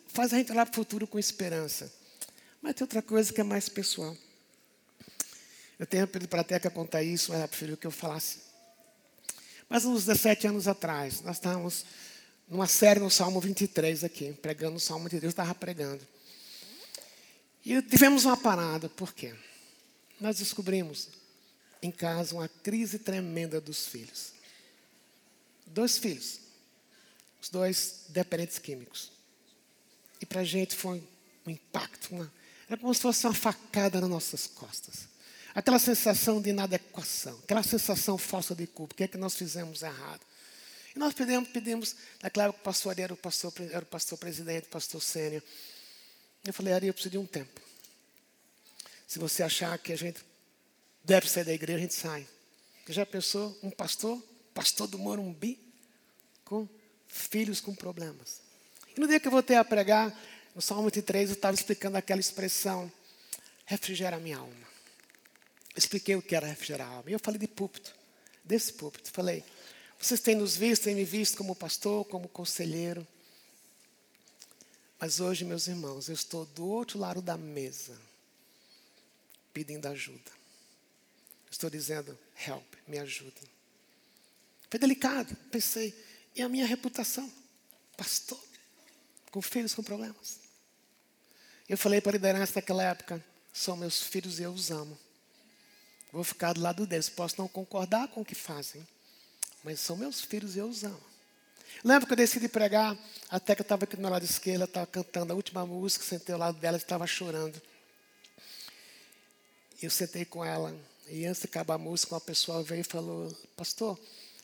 [0.08, 1.94] faz a gente olhar para o futuro com esperança.
[2.60, 4.18] Mas tem outra coisa que é mais pessoal.
[5.78, 8.53] Eu tenho pedido para a Teca contar isso, mas ela preferiu que eu falasse.
[9.74, 11.84] Mas uns 17 anos atrás, nós estávamos
[12.48, 16.08] numa série no Salmo 23 aqui, pregando o Salmo de Deus, estava pregando.
[17.66, 19.34] E tivemos uma parada, por quê?
[20.22, 21.10] Nós descobrimos
[21.82, 24.34] em casa uma crise tremenda dos filhos.
[25.66, 26.40] Dois filhos,
[27.42, 29.12] os dois dependentes químicos.
[30.22, 31.04] E para a gente foi
[31.48, 32.32] um impacto, uma,
[32.68, 35.08] era como se fosse uma facada nas nossas costas.
[35.56, 39.84] Aquela sensação de inadequação, aquela sensação falsa de culpa, o que é que nós fizemos
[39.84, 40.22] errado?
[40.96, 44.18] E nós pedimos, pedimos naquela época o pastor Ari era o pastor, era o pastor
[44.18, 45.44] presidente, o pastor sênior.
[46.46, 47.62] Eu falei, Ari, eu preciso de um tempo.
[49.08, 50.22] Se você achar que a gente
[51.04, 52.28] deve sair da igreja, a gente sai.
[52.90, 54.22] Já pensou, um pastor
[54.54, 55.60] pastor do Morumbi,
[56.46, 56.68] com
[57.08, 58.42] filhos com problemas.
[58.96, 60.16] E no dia que eu voltei a pregar,
[60.56, 62.92] no Salmo 23, eu estava explicando aquela expressão,
[63.66, 64.73] refrigera minha alma.
[65.76, 67.10] Expliquei o que era refrigerar a alma.
[67.10, 67.94] E eu falei de púlpito,
[68.44, 69.12] desse púlpito.
[69.12, 69.44] Falei,
[70.00, 73.08] vocês têm nos visto, têm me visto como pastor, como conselheiro.
[75.00, 77.98] Mas hoje, meus irmãos, eu estou do outro lado da mesa,
[79.54, 80.32] pedindo ajuda.
[81.50, 83.44] Estou dizendo, help, me ajudem.
[84.70, 85.94] Foi delicado, pensei,
[86.36, 87.32] e a minha reputação?
[87.96, 88.42] Pastor,
[89.32, 90.40] com filhos com problemas.
[91.68, 94.98] Eu falei para a liderança daquela época, são meus filhos e eu os amo.
[96.14, 97.10] Vou ficar do lado deles.
[97.10, 98.88] Posso não concordar com o que fazem,
[99.64, 101.02] mas são meus filhos e eu os amo.
[101.84, 102.96] Lembro que eu decidi pregar,
[103.32, 106.32] até que eu estava aqui do meu lado esquerdo, estava cantando a última música, sentei
[106.32, 107.60] ao lado dela e estava chorando.
[109.82, 113.36] Eu sentei com ela, e antes de acabar a música, uma pessoa veio e falou:
[113.58, 114.00] Pastor,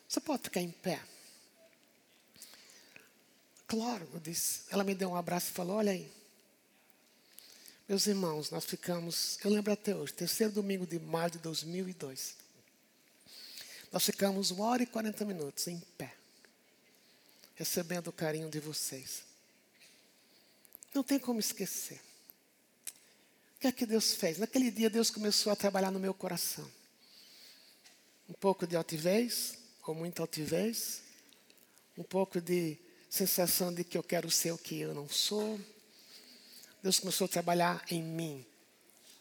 [0.07, 0.99] você pode ficar em pé?
[3.67, 4.61] Claro, eu disse.
[4.71, 6.11] Ela me deu um abraço e falou: Olha aí.
[7.89, 12.35] Meus irmãos, nós ficamos, eu lembro até hoje, terceiro domingo de maio de 2002.
[13.91, 16.13] Nós ficamos uma hora e quarenta minutos em pé,
[17.55, 19.23] recebendo o carinho de vocês.
[20.93, 21.99] Não tem como esquecer.
[23.57, 24.37] O que é que Deus fez?
[24.37, 26.69] Naquele dia, Deus começou a trabalhar no meu coração.
[28.29, 31.01] Um pouco de altivez, ou muita altivez,
[31.97, 32.77] um pouco de
[33.09, 35.59] sensação de que eu quero ser o que eu não sou.
[36.81, 38.45] Deus começou a trabalhar em mim.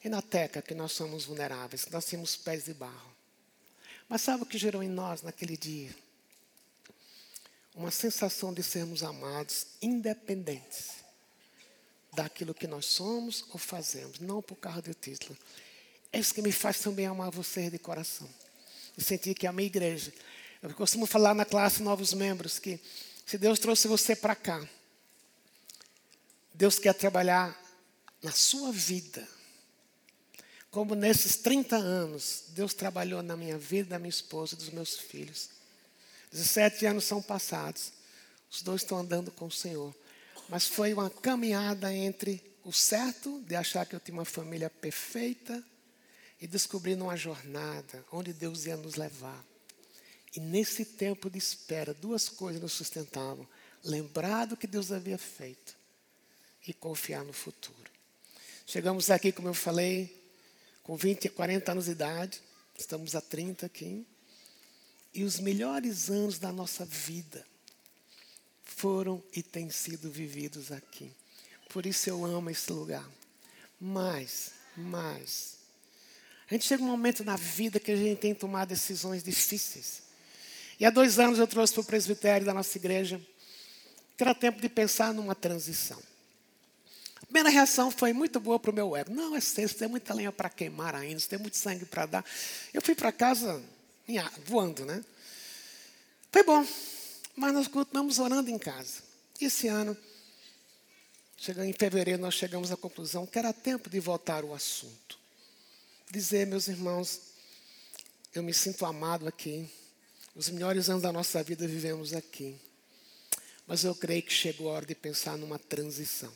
[0.04, 3.12] E na teca que nós somos vulneráveis, nós temos pés de barro.
[4.08, 5.94] Mas sabe o que gerou em nós naquele dia?
[7.74, 10.98] Uma sensação de sermos amados, independentes
[12.12, 15.36] daquilo que nós somos ou fazemos, não por causa do título.
[16.12, 18.28] É isso que me faz também amar vocês de coração.
[18.96, 20.12] E sentir que a minha igreja.
[20.62, 22.80] Eu costumo falar na classe novos membros que
[23.24, 24.66] se Deus trouxe você para cá,
[26.58, 27.56] Deus quer trabalhar
[28.20, 29.24] na sua vida.
[30.72, 34.98] Como nesses 30 anos, Deus trabalhou na minha vida, da minha esposa e dos meus
[34.98, 35.50] filhos.
[36.32, 37.92] 17 anos são passados.
[38.50, 39.94] Os dois estão andando com o Senhor.
[40.48, 45.62] Mas foi uma caminhada entre o certo de achar que eu tinha uma família perfeita
[46.40, 49.44] e descobrir uma jornada onde Deus ia nos levar.
[50.34, 53.46] E nesse tempo de espera, duas coisas nos sustentavam:
[53.84, 55.77] lembrar do que Deus havia feito
[56.70, 57.90] e confiar no futuro.
[58.66, 60.14] Chegamos aqui, como eu falei,
[60.82, 62.42] com 20, 40 anos de idade,
[62.76, 64.06] estamos a 30 aqui,
[65.14, 67.44] e os melhores anos da nossa vida
[68.64, 71.10] foram e têm sido vividos aqui.
[71.70, 73.08] Por isso eu amo esse lugar.
[73.80, 75.56] Mas, mas,
[76.48, 80.02] a gente chega um momento na vida que a gente tem que tomar decisões difíceis.
[80.80, 83.20] E há dois anos eu trouxe para o presbitério da nossa igreja
[84.16, 86.02] que era tempo de pensar numa transição.
[87.28, 89.12] Primeira reação foi muito boa para o meu ego.
[89.12, 92.24] Não, é cedo, tem muita lenha para queimar ainda, tem muito sangue para dar.
[92.72, 93.62] Eu fui para casa
[94.46, 95.04] voando, né?
[96.32, 96.66] Foi bom,
[97.36, 99.02] mas nós continuamos orando em casa.
[99.38, 99.94] Esse ano,
[101.58, 105.18] em fevereiro, nós chegamos à conclusão que era tempo de voltar ao assunto.
[106.10, 107.20] Dizer, meus irmãos,
[108.34, 109.68] eu me sinto amado aqui.
[110.34, 112.56] Os melhores anos da nossa vida vivemos aqui.
[113.66, 116.32] Mas eu creio que chegou a hora de pensar numa transição.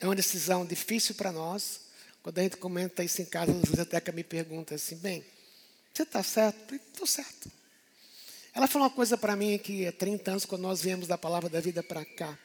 [0.00, 1.82] É uma decisão difícil para nós.
[2.22, 5.24] Quando a gente comenta isso em casa, a biblioteca me pergunta assim: bem,
[5.92, 6.74] você está certo?
[6.74, 7.50] Estou certo.
[8.54, 11.48] Ela falou uma coisa para mim que há 30 anos, quando nós viemos da palavra
[11.48, 12.36] da vida para cá.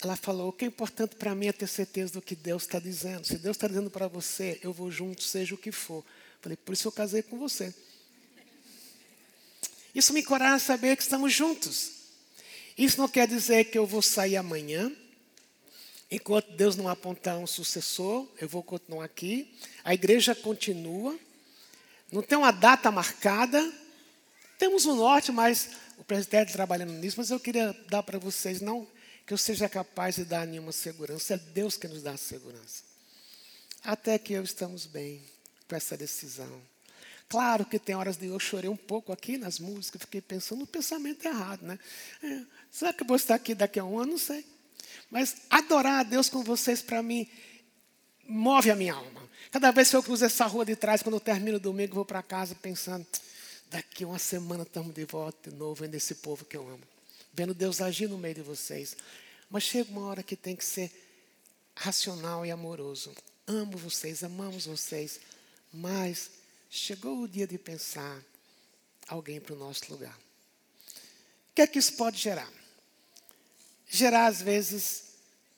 [0.00, 2.78] Ela falou: o que é importante para mim é ter certeza do que Deus está
[2.78, 3.26] dizendo.
[3.26, 6.04] Se Deus está dizendo para você, eu vou junto, seja o que for.
[6.40, 7.74] Falei: por isso eu casei com você.
[9.94, 11.90] Isso me encoraja a saber que estamos juntos.
[12.76, 14.92] Isso não quer dizer que eu vou sair amanhã.
[16.10, 19.52] Enquanto Deus não apontar um sucessor, eu vou continuar aqui.
[19.82, 21.18] A igreja continua.
[22.12, 23.72] Não tem uma data marcada.
[24.58, 27.16] Temos o um norte, mas o presidente trabalhando nisso.
[27.18, 28.86] Mas eu queria dar para vocês, não
[29.26, 31.34] que eu seja capaz de dar nenhuma segurança.
[31.34, 32.84] É Deus que nos dá a segurança.
[33.82, 35.20] Até que eu estamos bem
[35.68, 36.62] com essa decisão.
[37.28, 40.66] Claro que tem horas de eu chorei um pouco aqui nas músicas, fiquei pensando no
[40.66, 41.76] pensamento errado, né?
[42.22, 44.12] É, será que eu vou estar aqui daqui a um ano?
[44.12, 44.46] Não sei.
[45.10, 47.28] Mas adorar a Deus com vocês, para mim,
[48.28, 49.28] move a minha alma.
[49.50, 52.04] Cada vez que eu cruzo essa rua de trás, quando eu termino o domingo, vou
[52.04, 53.06] para casa pensando,
[53.70, 56.82] daqui uma semana estamos de volta de novo, vendo esse povo que eu amo.
[57.32, 58.96] Vendo Deus agir no meio de vocês.
[59.48, 60.90] Mas chega uma hora que tem que ser
[61.74, 63.14] racional e amoroso.
[63.46, 65.20] Amo vocês, amamos vocês,
[65.72, 66.30] mas
[66.68, 68.20] chegou o dia de pensar
[69.06, 70.16] alguém para o nosso lugar.
[70.16, 72.50] O que é que isso pode gerar?
[73.88, 75.04] Gerar, às vezes,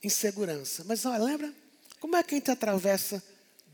[0.02, 0.84] insegurança.
[0.86, 1.52] Mas olha, lembra?
[2.00, 3.22] Como é que a gente atravessa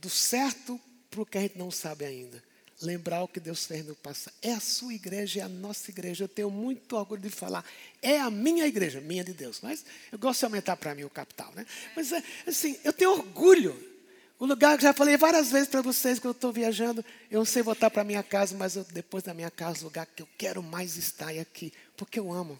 [0.00, 2.42] do certo para o que a gente não sabe ainda?
[2.80, 4.34] Lembrar o que Deus fez no passado.
[4.42, 6.24] É a sua igreja, é a nossa igreja.
[6.24, 7.64] Eu tenho muito orgulho de falar.
[8.02, 9.60] É a minha igreja, minha de Deus.
[9.62, 11.66] Mas eu gosto de aumentar para mim o capital, né?
[11.94, 13.94] Mas é, assim, eu tenho orgulho.
[14.38, 17.44] O lugar que já falei várias vezes para vocês que eu estou viajando, eu não
[17.44, 20.28] sei voltar para minha casa, mas eu, depois da minha casa, o lugar que eu
[20.36, 22.58] quero mais estar é aqui, porque eu amo.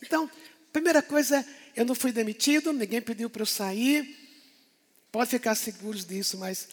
[0.00, 0.30] Então,
[0.76, 1.42] primeira coisa,
[1.74, 4.14] eu não fui demitido, ninguém pediu para eu sair.
[5.10, 6.68] Pode ficar seguros disso, mas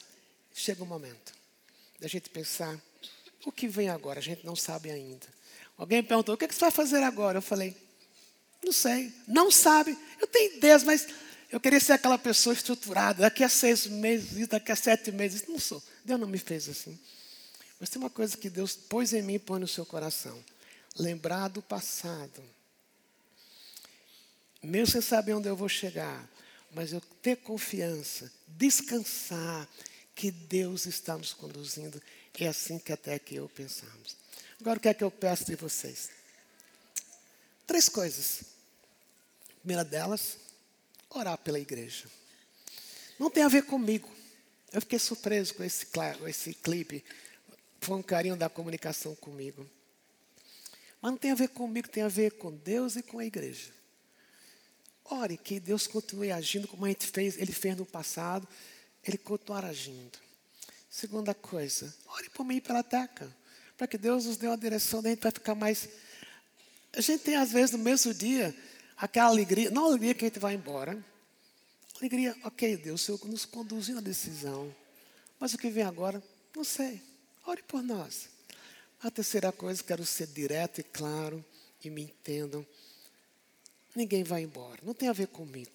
[0.54, 1.34] chega um momento
[2.02, 2.78] da gente pensar
[3.46, 5.26] o que vem agora, a gente não sabe ainda.
[5.78, 7.38] Alguém perguntou: o que, é que você vai fazer agora?
[7.38, 7.78] Eu falei:
[8.62, 9.98] não sei, não sabe.
[10.20, 11.08] Eu tenho ideias, mas
[11.50, 13.22] eu queria ser aquela pessoa estruturada.
[13.22, 15.48] Daqui a seis meses, daqui a sete meses.
[15.48, 15.82] Não sou.
[16.04, 17.00] Deus não me fez assim.
[17.80, 20.44] Mas tem uma coisa que Deus pôs em mim e põe no seu coração:
[20.98, 22.44] lembrar do passado.
[24.64, 26.26] Mesmo sem saber onde eu vou chegar,
[26.72, 29.68] mas eu ter confiança, descansar
[30.16, 32.02] que Deus está nos conduzindo.
[32.40, 34.16] É assim que até que eu pensamos.
[34.60, 36.10] Agora o que é que eu peço de vocês?
[37.68, 38.44] Três coisas.
[39.50, 40.38] A primeira delas,
[41.10, 42.06] orar pela igreja.
[43.20, 44.10] Não tem a ver comigo.
[44.72, 47.04] Eu fiquei surpreso com esse, com esse clipe.
[47.82, 49.70] Foi um carinho da comunicação comigo.
[51.02, 53.72] Mas não tem a ver comigo, tem a ver com Deus e com a igreja.
[55.06, 58.48] Ore que Deus continue agindo como a gente fez, Ele fez no passado,
[59.04, 60.18] Ele continue agindo.
[60.90, 63.36] Segunda coisa, ore por mim e pela Teca,
[63.76, 65.90] para que Deus nos dê uma direção, a gente vai ficar mais.
[66.96, 68.56] A gente tem, às vezes, no mesmo dia,
[68.96, 71.04] aquela alegria, não a alegria que a gente vai embora.
[72.00, 74.74] Alegria, ok, Deus, o Senhor nos conduziu na decisão.
[75.40, 76.24] Mas o que vem agora,
[76.56, 77.02] não sei.
[77.46, 78.30] Ore por nós.
[79.02, 81.44] A terceira coisa, quero ser direto e claro
[81.84, 82.66] e me entendam.
[83.96, 85.72] Ninguém vai embora, não tem a ver comigo.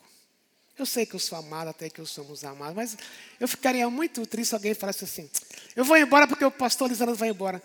[0.77, 2.97] Eu sei que eu sou amado, até que eu somos amados, mas
[3.41, 5.29] eu ficaria muito triste se alguém falasse assim:
[5.75, 7.61] eu vou embora porque o pastor Lisandro vai embora.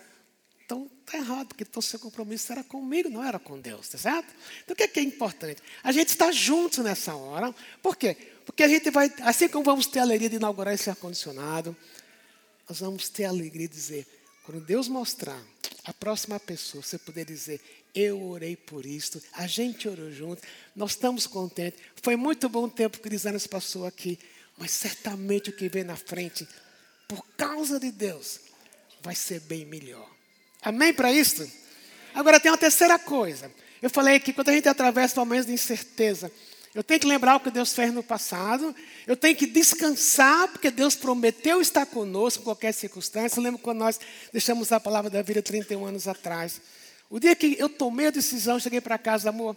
[0.64, 4.34] Então está errado, porque todo seu compromisso era comigo, não era com Deus, tá certo?
[4.64, 5.62] Então o que é, que é importante?
[5.82, 7.54] A gente está junto nessa hora.
[7.82, 8.16] Por quê?
[8.46, 11.76] Porque a gente vai, assim como vamos ter a alegria de inaugurar esse ar-condicionado,
[12.68, 14.06] nós vamos ter a alegria de dizer,
[14.44, 15.40] quando Deus mostrar
[15.84, 17.60] a próxima pessoa, você poder dizer,
[17.94, 20.42] eu orei por isto, a gente orou junto,
[20.74, 21.78] nós estamos contentes.
[22.02, 24.18] Foi muito bom o tempo que Lisanas passou aqui,
[24.56, 26.48] mas certamente o que vem na frente,
[27.06, 28.40] por causa de Deus,
[29.02, 30.10] vai ser bem melhor.
[30.62, 31.50] Amém para isso?
[32.14, 33.52] Agora tem uma terceira coisa.
[33.82, 36.32] Eu falei que quando a gente atravessa momentos de incerteza,
[36.74, 38.74] eu tenho que lembrar o que Deus fez no passado.
[39.06, 43.38] Eu tenho que descansar, porque Deus prometeu estar conosco em qualquer circunstância.
[43.38, 44.00] Eu lembro quando nós
[44.32, 46.60] deixamos a palavra da vida 31 anos atrás.
[47.08, 49.56] O dia que eu tomei a decisão, cheguei para casa, amor,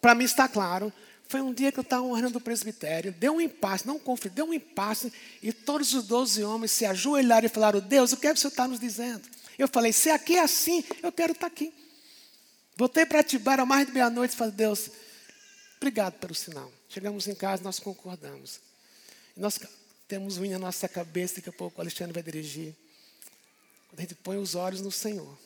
[0.00, 0.92] para mim está claro,
[1.28, 4.46] foi um dia que eu estava orando do presbitério, deu um impasse, não confio, deu
[4.46, 5.12] um impasse,
[5.42, 8.40] e todos os doze homens se ajoelharam e falaram, Deus, o que é que o
[8.40, 9.22] Senhor está nos dizendo?
[9.56, 11.72] Eu falei, se aqui é assim, eu quero estar aqui.
[12.76, 14.90] Voltei para Atibaia mais de meia-noite e falei, Deus,
[15.86, 16.70] obrigado pelo sinal.
[16.88, 18.58] Chegamos em casa, nós concordamos.
[19.36, 19.56] Nós
[20.08, 22.74] temos unha na nossa cabeça, daqui a pouco o Alexandre vai dirigir.
[23.88, 25.38] Quando a gente põe os olhos no Senhor,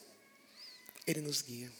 [1.06, 1.70] Ele nos guia.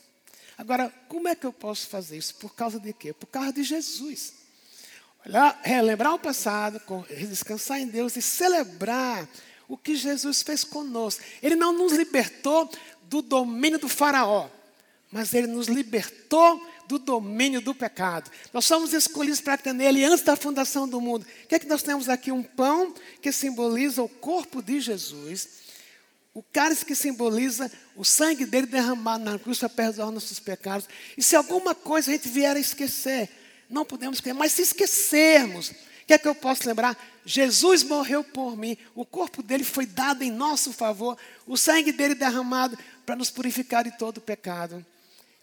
[0.59, 2.35] Agora, como é que eu posso fazer isso?
[2.35, 3.15] Por causa de quê?
[3.15, 4.35] Por causa de Jesus.
[5.25, 9.27] Olhar, relembrar o passado, descansar em Deus e celebrar
[9.67, 11.23] o que Jesus fez conosco.
[11.43, 12.71] Ele não nos libertou
[13.05, 14.51] do domínio do Faraó,
[15.11, 18.31] mas ele nos libertou do domínio do pecado.
[18.53, 21.25] Nós somos escolhidos para ter nele antes da fundação do mundo.
[21.45, 22.33] O que é que nós temos aqui?
[22.33, 25.49] Um pão que simboliza o corpo de Jesus,
[26.35, 30.89] o cálice que simboliza o sangue dele derramado na cruz para perdoar nossos pecados.
[31.17, 33.29] E se alguma coisa a gente vier a esquecer,
[33.69, 35.73] não podemos esquecer, mas se esquecermos,
[36.11, 36.97] que é que eu posso lembrar?
[37.25, 42.17] Jesus morreu por mim, o corpo dele foi dado em nosso favor, o sangue dele
[42.17, 42.77] derramado
[43.07, 44.85] para nos purificar de todo pecado.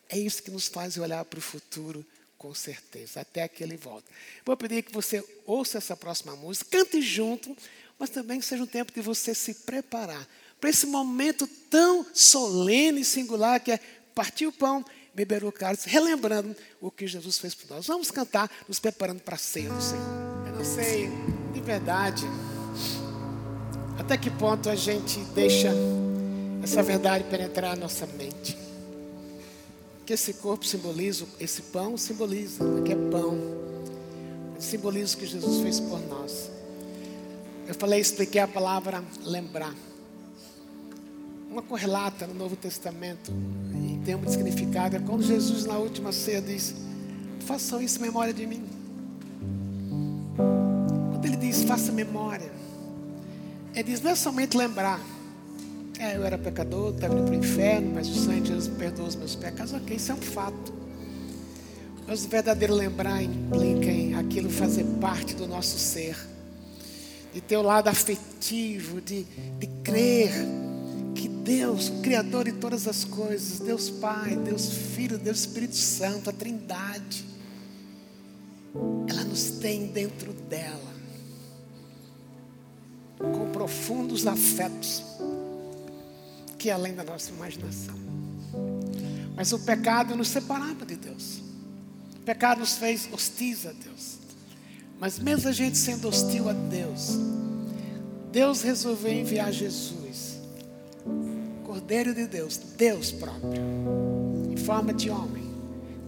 [0.10, 2.06] É isso que nos faz olhar para o futuro
[2.38, 4.08] com certeza, até que ele volta.
[4.46, 7.56] Vou pedir que você ouça essa próxima música, cante junto,
[7.98, 10.28] mas também seja um tempo de você se preparar
[10.62, 13.80] para esse momento tão solene e singular que é
[14.14, 17.88] partir o pão, beber o cálice, relembrando o que Jesus fez por nós.
[17.88, 20.28] Vamos cantar, nos preparando para a ceia do Senhor
[20.58, 21.08] não sei
[21.54, 22.24] de verdade
[24.00, 25.72] até que ponto a gente deixa
[26.64, 28.67] essa verdade penetrar a nossa mente.
[30.08, 33.38] Que esse corpo simboliza, esse pão simboliza, que é pão,
[34.58, 36.50] simboliza o que Jesus fez por nós.
[37.68, 39.76] Eu falei, expliquei a palavra lembrar.
[41.52, 43.34] uma correlata no Novo Testamento,
[43.74, 46.74] em termos de significado, é quando Jesus na última ceia diz:
[47.42, 48.64] Façam isso em memória de mim.
[51.12, 52.50] Quando ele diz faça memória,
[53.74, 55.02] ele diz não é somente lembrar.
[56.00, 59.08] É, eu era pecador, estava indo para o inferno, mas o Senhor Jesus me perdoou
[59.08, 59.74] os meus pecados.
[59.74, 60.74] Ok, isso é um fato.
[62.08, 66.16] Mas o verdadeiro lembrar implica em aquilo fazer parte do nosso ser,
[67.34, 70.32] de ter o lado afetivo, de, de crer
[71.14, 76.30] que Deus, o Criador de todas as coisas, Deus Pai, Deus Filho, Deus Espírito Santo,
[76.30, 77.26] a Trindade,
[79.10, 80.96] ela nos tem dentro dela,
[83.18, 85.04] com profundos afetos,
[86.58, 87.96] que é além da nossa imaginação.
[89.36, 91.42] Mas o pecado nos separava de Deus.
[92.16, 94.18] O pecado nos fez hostis a Deus.
[95.00, 97.20] Mas mesmo a gente sendo hostil a Deus,
[98.32, 100.40] Deus resolveu enviar Jesus,
[101.64, 103.62] Cordeiro de Deus, Deus próprio,
[104.52, 105.46] em forma de homem.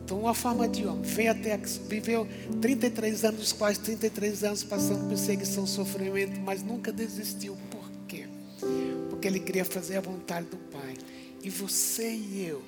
[0.08, 2.28] Tomou a forma de homem, veio até viveu
[2.60, 7.56] 33 anos, os quais 33 anos passando perseguição, sofrimento, mas nunca desistiu.
[9.20, 10.96] Porque ele queria fazer a vontade do Pai.
[11.44, 12.62] E você e eu,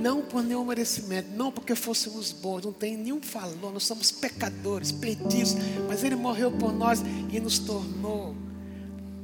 [0.00, 4.92] não por nenhum merecimento, não porque fôssemos bons, não tem nenhum valor, nós somos pecadores,
[4.92, 5.56] perdidos,
[5.88, 7.00] mas Ele morreu por nós
[7.32, 8.32] e nos tornou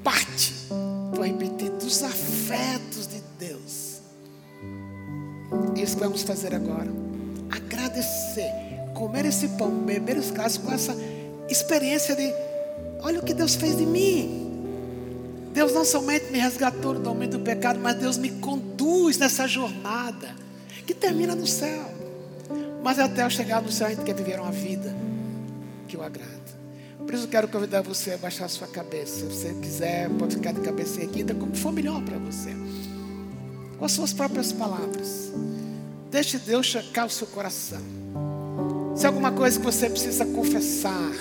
[0.02, 0.52] parte,
[1.14, 4.00] vou repetir, dos afetos de Deus.
[5.76, 6.90] Isso que vamos fazer agora.
[7.52, 8.50] Agradecer,
[8.94, 10.96] comer esse pão, beber os cálices com essa
[11.48, 12.32] experiência de:
[13.00, 14.47] olha o que Deus fez de mim.
[15.52, 20.34] Deus não somente me resgatou do domínio do pecado, mas Deus me conduz nessa jornada
[20.86, 21.84] que termina no céu.
[22.82, 24.94] Mas até eu chegar no céu, a gente quer viver uma vida
[25.86, 26.38] que o agrada.
[26.98, 29.16] Por isso eu quero convidar você a baixar a sua cabeça.
[29.16, 32.54] Se você quiser, pode ficar de cabeça erguida, como for melhor para você.
[33.78, 35.32] Com as suas próprias palavras.
[36.10, 37.80] Deixe Deus checar o seu coração.
[38.94, 41.12] Se é alguma coisa que você precisa confessar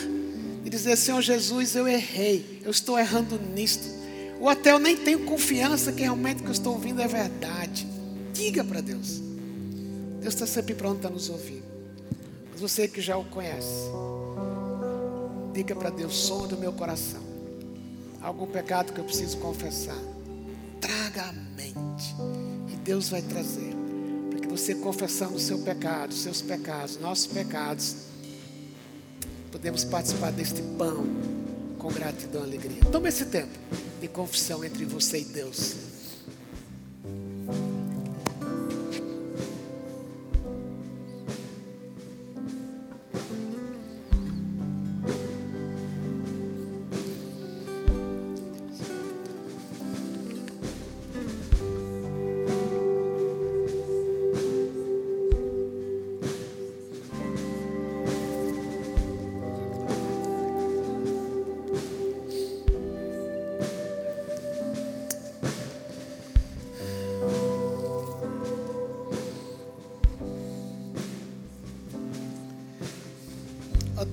[0.66, 3.97] e dizer, Senhor Jesus, eu errei, eu estou errando nisto.
[4.40, 7.88] Ou até eu nem tenho confiança que realmente o que eu estou ouvindo é verdade.
[8.34, 9.22] Diga para Deus.
[10.22, 11.64] Deus está sempre pronto a nos ouvir.
[12.52, 13.90] Mas você que já o conhece,
[15.54, 17.22] diga para Deus, som do meu coração.
[18.22, 19.98] Algum pecado que eu preciso confessar.
[20.80, 22.16] Traga a mente.
[22.72, 23.74] E Deus vai trazer.
[24.30, 27.96] Para que você confessando o seu pecado, seus pecados, nossos pecados,
[29.52, 31.06] podemos participar deste pão
[31.78, 32.82] com gratidão e alegria.
[32.92, 33.58] Tome esse tempo
[34.02, 35.87] de confissão entre você e Deus.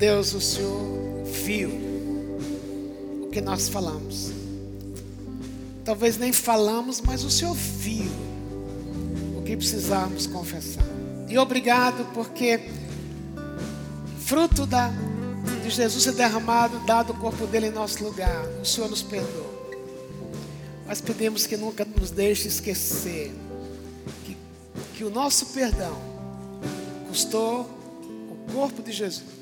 [0.04, 1.70] Deus, o Senhor viu
[3.22, 4.32] o que nós falamos.
[5.82, 8.10] Talvez nem falamos, mas o Senhor viu
[9.38, 10.84] o que precisávamos confessar.
[11.26, 12.68] E obrigado porque
[14.26, 14.92] fruto da,
[15.62, 19.70] de Jesus ser derramado, dado o corpo dele em nosso lugar, o Senhor nos perdoou.
[20.86, 23.32] Mas pedimos que nunca nos deixe esquecer
[24.26, 24.36] que,
[24.96, 25.96] que o nosso perdão
[27.08, 29.33] custou o corpo de Jesus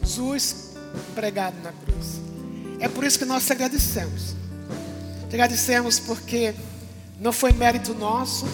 [1.15, 2.21] pregado na cruz.
[2.81, 4.35] É por isso que nós te agradecemos.
[5.29, 6.55] Te agradecemos porque
[7.21, 8.47] não foi mérito nosso,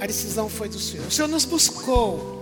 [0.00, 1.06] a decisão foi do Senhor.
[1.06, 2.38] O Senhor nos buscou.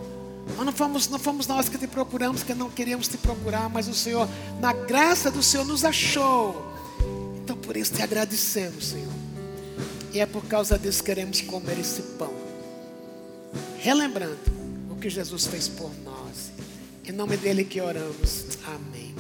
[0.57, 3.89] Nós não fomos, não fomos nós que te procuramos, que não queríamos te procurar, mas
[3.89, 4.29] o Senhor,
[4.61, 6.73] na graça do Senhor, nos achou.
[7.43, 9.13] Então por isso te agradecemos, Senhor.
[10.13, 12.33] E é por causa disso que queremos comer esse pão.
[13.79, 14.39] Relembrando
[14.91, 16.16] o que Jesus fez por nós.
[17.07, 18.59] Em nome dele que oramos.
[18.65, 19.15] Amém.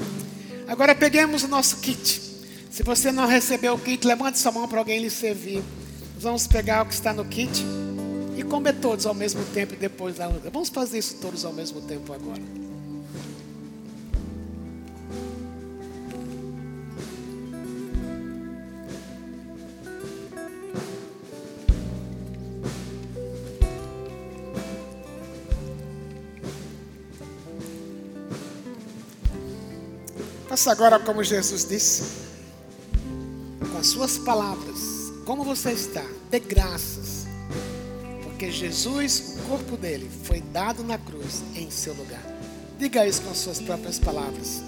[0.66, 2.20] Agora peguemos o nosso kit.
[2.68, 5.62] Se você não recebeu o kit, levante sua mão para alguém lhe servir.
[6.18, 7.64] Vamos pegar o que está no kit
[8.36, 10.50] e comer todos ao mesmo tempo e depois da outra.
[10.50, 12.42] Vamos fazer isso todos ao mesmo tempo agora.
[30.56, 32.02] Faça agora como Jesus disse,
[33.70, 37.26] com as suas palavras, como você está, dê graças.
[38.22, 42.22] Porque Jesus, o corpo dele, foi dado na cruz em seu lugar.
[42.78, 44.62] Diga isso com as suas próprias palavras.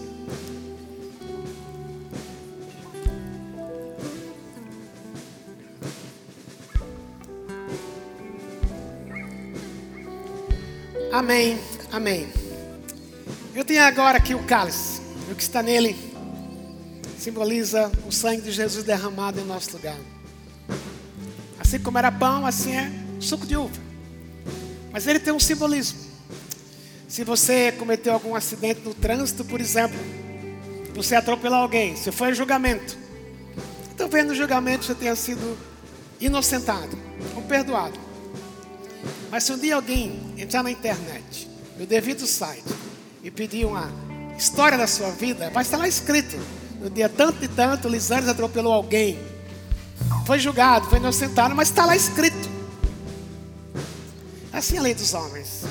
[11.10, 11.58] Amém,
[11.90, 12.28] amém.
[13.54, 14.87] Eu tenho agora aqui o cálice.
[15.30, 15.96] O que está nele
[17.18, 19.98] simboliza o sangue de Jesus derramado em nosso lugar.
[21.58, 23.80] Assim como era pão, assim é suco de uva.
[24.92, 25.98] Mas ele tem um simbolismo.
[27.06, 29.98] Se você cometeu algum acidente no trânsito, por exemplo,
[30.94, 32.96] você atropelou alguém, você foi a julgamento.
[33.96, 35.58] Talvez no julgamento você tenha sido
[36.20, 36.96] inocentado
[37.34, 37.98] ou perdoado.
[39.30, 41.48] Mas se um dia alguém entrar na internet,
[41.78, 42.64] no devido site,
[43.22, 43.92] e pedir uma
[44.38, 46.38] história da sua vida, vai estar lá escrito.
[46.80, 49.18] No dia tanto e tanto, Lisanes atropelou alguém.
[50.24, 52.48] Foi julgado, foi inocentado, mas está lá escrito.
[54.52, 55.64] Assim é a lei dos homens.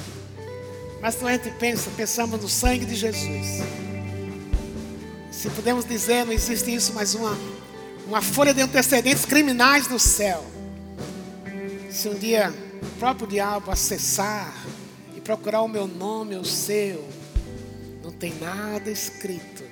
[1.01, 3.63] Mas quando a gente pensa, pensamos no sangue de Jesus.
[5.31, 7.37] Se podemos dizer, não existe isso, mas uma,
[8.07, 10.43] uma folha de antecedentes criminais no céu.
[11.89, 14.53] Se um dia o próprio diabo acessar
[15.15, 17.07] e procurar o meu nome, o seu,
[18.19, 19.63] tem nada escrito.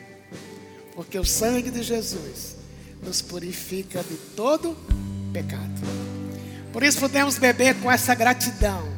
[0.94, 2.56] Porque o sangue de Jesus
[3.04, 4.76] nos purifica de todo
[5.34, 5.82] pecado.
[6.72, 8.96] Por isso podemos beber com essa gratidão.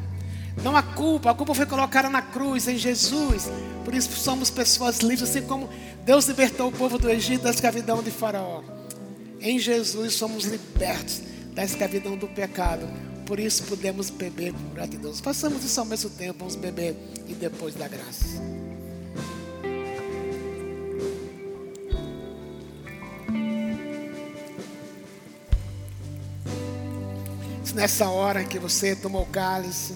[0.62, 3.44] Não a culpa, a culpa foi colocada na cruz em Jesus.
[3.84, 5.68] Por isso somos pessoas livres, assim como
[6.04, 8.62] Deus libertou o povo do Egito da escravidão de Faraó.
[9.40, 11.22] Em Jesus somos libertos
[11.54, 12.88] da escravidão do pecado.
[13.24, 15.12] Por isso podemos beber com gratidão.
[15.14, 16.96] Façamos isso ao mesmo tempo, vamos beber
[17.28, 18.40] e depois da graça.
[27.78, 29.94] Nessa hora que você tomou o cálice,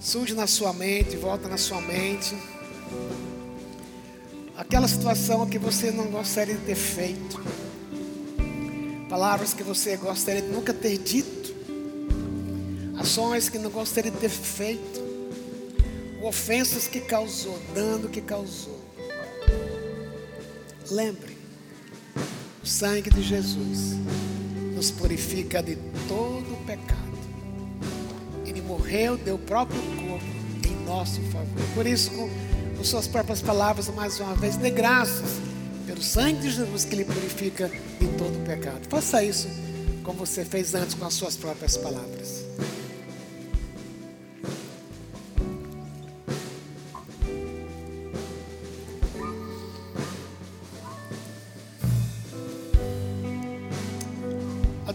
[0.00, 2.34] surge na sua mente, volta na sua mente,
[4.56, 7.38] aquela situação que você não gostaria de ter feito.
[9.06, 11.54] Palavras que você gostaria de nunca ter dito,
[12.98, 14.98] ações que não gostaria de ter feito,
[16.22, 18.80] ofensas que causou, dano que causou.
[20.90, 21.36] Lembre,
[22.62, 23.98] o sangue de Jesus
[24.82, 25.76] nos purifica de
[26.08, 27.12] todo o pecado.
[28.44, 30.24] Ele morreu, deu o próprio corpo
[30.66, 31.64] em nosso favor.
[31.72, 32.28] Por isso, com,
[32.76, 35.40] com suas próprias palavras, mais uma vez, dê graças
[35.86, 38.80] pelo sangue de Jesus que lhe purifica de todo o pecado.
[38.88, 39.46] Faça isso
[40.02, 42.42] como você fez antes com as suas próprias palavras.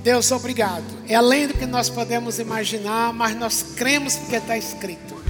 [0.07, 0.85] Deus, obrigado.
[1.05, 5.21] É além do que nós podemos imaginar, mas nós cremos porque está escrito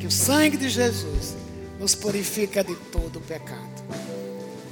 [0.00, 1.36] que o sangue de Jesus
[1.78, 3.70] nos purifica de todo o pecado.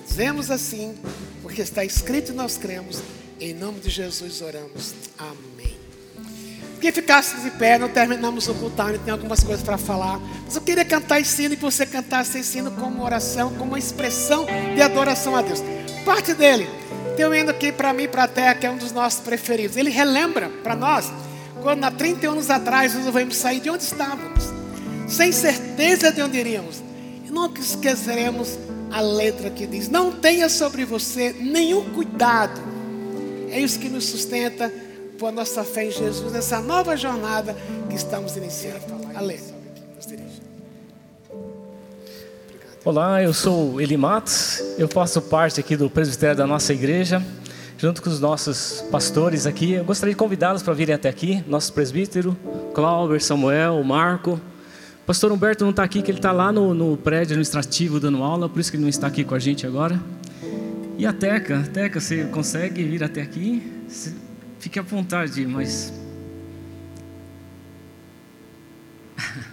[0.05, 0.99] Dizemos assim,
[1.41, 3.01] porque está escrito e nós cremos.
[3.41, 4.93] Em nome de Jesus oramos.
[5.17, 5.77] Amém.
[6.81, 10.19] Que ficasse de pé, não terminamos o culto, tem algumas coisas para falar.
[10.47, 13.79] Mas eu queria cantar esse hino e você cantasse esse hino como oração, como uma
[13.79, 15.63] expressão de adoração a Deus.
[16.05, 16.69] Parte dele,
[17.27, 19.77] um hino aqui para mim para a terra, que é um dos nossos preferidos.
[19.77, 21.11] Ele relembra para nós,
[21.63, 24.45] quando há 30 anos atrás nós resolvemos sair de onde estávamos,
[25.09, 26.83] sem certeza de onde iríamos.
[27.25, 28.59] E nunca esqueceremos
[28.91, 32.61] a letra que diz: Não tenha sobre você nenhum cuidado.
[33.51, 34.73] É isso que nos sustenta
[35.19, 37.57] por a nossa fé em Jesus, nessa nova jornada
[37.89, 38.99] que estamos iniciando.
[39.15, 39.58] A letra.
[42.85, 47.21] Olá, eu sou Eli Matos, eu faço parte aqui do presbitério da nossa igreja,
[47.77, 49.73] junto com os nossos pastores aqui.
[49.73, 52.37] Eu gostaria de convidá-los para virem até aqui, nosso presbítero,
[52.75, 54.41] Cláudio, Samuel, Marco,
[55.05, 58.49] Pastor Humberto não está aqui, que ele está lá no, no, prédio administrativo dando aula,
[58.49, 60.01] por isso que ele não está aqui com a gente agora.
[60.97, 63.73] E a Teca, Teca, você consegue vir até aqui?
[64.61, 65.93] Fique à vontade, mas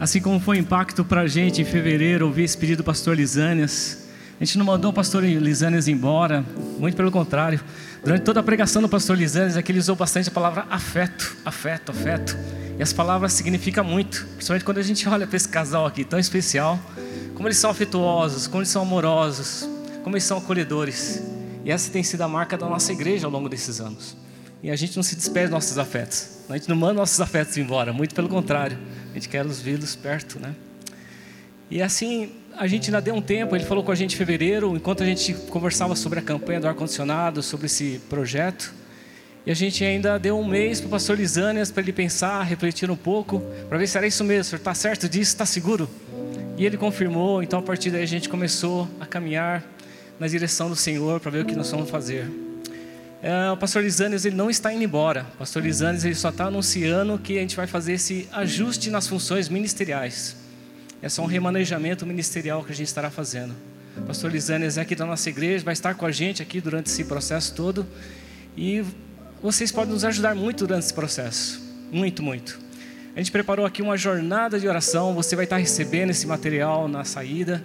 [0.00, 3.98] Assim como foi impacto para a gente em fevereiro ouvir esse pedido do pastor Lisânias.
[4.40, 6.42] A gente não mandou o pastor Lisânias embora,
[6.78, 7.60] muito pelo contrário.
[8.02, 11.90] Durante toda a pregação do pastor Lisânias, aqui ele usou bastante a palavra afeto, afeto,
[11.90, 12.34] afeto.
[12.78, 16.18] E as palavras significam muito, principalmente quando a gente olha para esse casal aqui tão
[16.18, 16.80] especial.
[17.34, 19.68] Como eles são afetuosos, como eles são amorosos,
[20.02, 21.22] como eles são acolhedores.
[21.62, 24.16] E essa tem sido a marca da nossa igreja ao longo desses anos.
[24.62, 26.40] E a gente não se despede dos nossos afetos.
[26.48, 28.78] A gente não manda nossos afetos embora, muito pelo contrário.
[29.10, 30.54] A gente quer os vê-los perto, né?
[31.70, 34.76] E assim, a gente ainda deu um tempo, ele falou com a gente em fevereiro,
[34.76, 38.74] enquanto a gente conversava sobre a campanha do ar-condicionado, sobre esse projeto.
[39.46, 42.90] E a gente ainda deu um mês para o pastor Lisânias para ele pensar, refletir
[42.90, 45.88] um pouco, para ver se era isso mesmo, está certo disso, está seguro?
[46.58, 49.64] E ele confirmou, então a partir daí a gente começou a caminhar
[50.18, 52.49] na direção do Senhor para ver o que nós vamos fazer.
[53.22, 55.26] É, o pastor Lisânias ele não está indo embora.
[55.34, 59.06] O pastor Lisânias ele só está anunciando que a gente vai fazer esse ajuste nas
[59.06, 60.36] funções ministeriais.
[61.02, 63.54] É só um remanejamento ministerial que a gente estará fazendo.
[63.96, 66.86] O pastor Lisânias é aqui da nossa igreja, vai estar com a gente aqui durante
[66.86, 67.86] esse processo todo.
[68.56, 68.82] E
[69.42, 71.60] vocês podem nos ajudar muito durante esse processo.
[71.92, 72.58] Muito, muito.
[73.14, 75.14] A gente preparou aqui uma jornada de oração.
[75.14, 77.62] Você vai estar recebendo esse material na saída.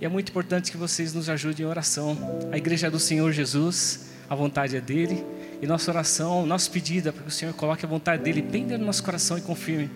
[0.00, 2.16] E é muito importante que vocês nos ajudem em oração.
[2.52, 5.22] A igreja é do Senhor Jesus, a vontade é dele.
[5.60, 8.62] E nossa oração, nosso pedido é para que o Senhor coloque a vontade dele bem
[8.62, 9.90] dentro do nosso coração e confirme.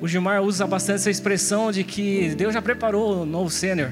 [0.00, 3.90] O Gilmar usa bastante essa expressão de que Deus já preparou o novo sênior.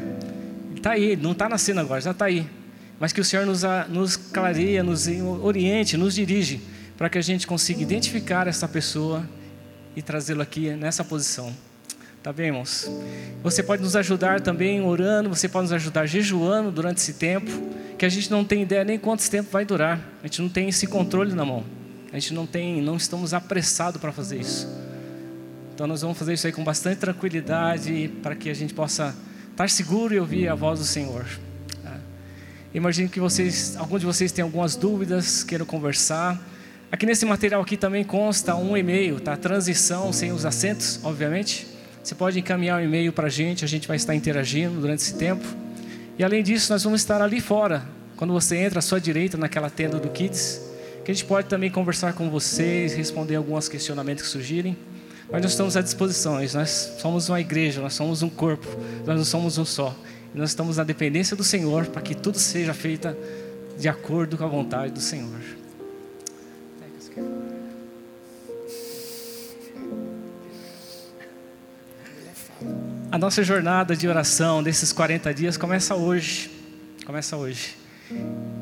[0.74, 2.46] Está aí, não está nascendo agora, já está aí.
[2.98, 5.06] Mas que o Senhor nos, nos clareia, nos
[5.42, 6.62] oriente, nos dirige,
[6.96, 9.28] para que a gente consiga identificar essa pessoa
[9.94, 11.54] e trazê-lo aqui nessa posição.
[12.22, 12.86] Tá bem, irmãos?
[13.42, 17.50] Você pode nos ajudar também orando, você pode nos ajudar jejuando durante esse tempo,
[17.96, 19.98] que a gente não tem ideia nem quanto tempo vai durar.
[20.22, 21.64] A gente não tem esse controle na mão.
[22.12, 24.68] A gente não tem, não estamos apressados para fazer isso.
[25.74, 29.16] Então nós vamos fazer isso aí com bastante tranquilidade para que a gente possa
[29.50, 31.24] estar seguro e ouvir a voz do Senhor.
[31.82, 31.96] Tá?
[32.74, 36.38] Imagino que vocês, alguns de vocês têm algumas dúvidas, queiram conversar.
[36.92, 39.38] Aqui nesse material aqui também consta um e-mail, tá?
[39.38, 41.69] Transição sem os acentos, obviamente.
[42.02, 45.14] Você pode encaminhar um e-mail para a gente, a gente vai estar interagindo durante esse
[45.14, 45.44] tempo.
[46.18, 47.82] E além disso, nós vamos estar ali fora,
[48.16, 50.60] quando você entra à sua direita naquela tenda do Kids,
[51.04, 54.76] que a gente pode também conversar com vocês, responder alguns questionamentos que surgirem.
[55.30, 58.66] Mas nós estamos à disposição, nós somos uma igreja, nós somos um corpo,
[59.06, 59.94] nós não somos um só.
[60.34, 63.14] E nós estamos na dependência do Senhor para que tudo seja feito
[63.78, 65.59] de acordo com a vontade do Senhor.
[73.12, 76.48] A nossa jornada de oração desses 40 dias começa hoje.
[77.04, 77.76] Começa hoje.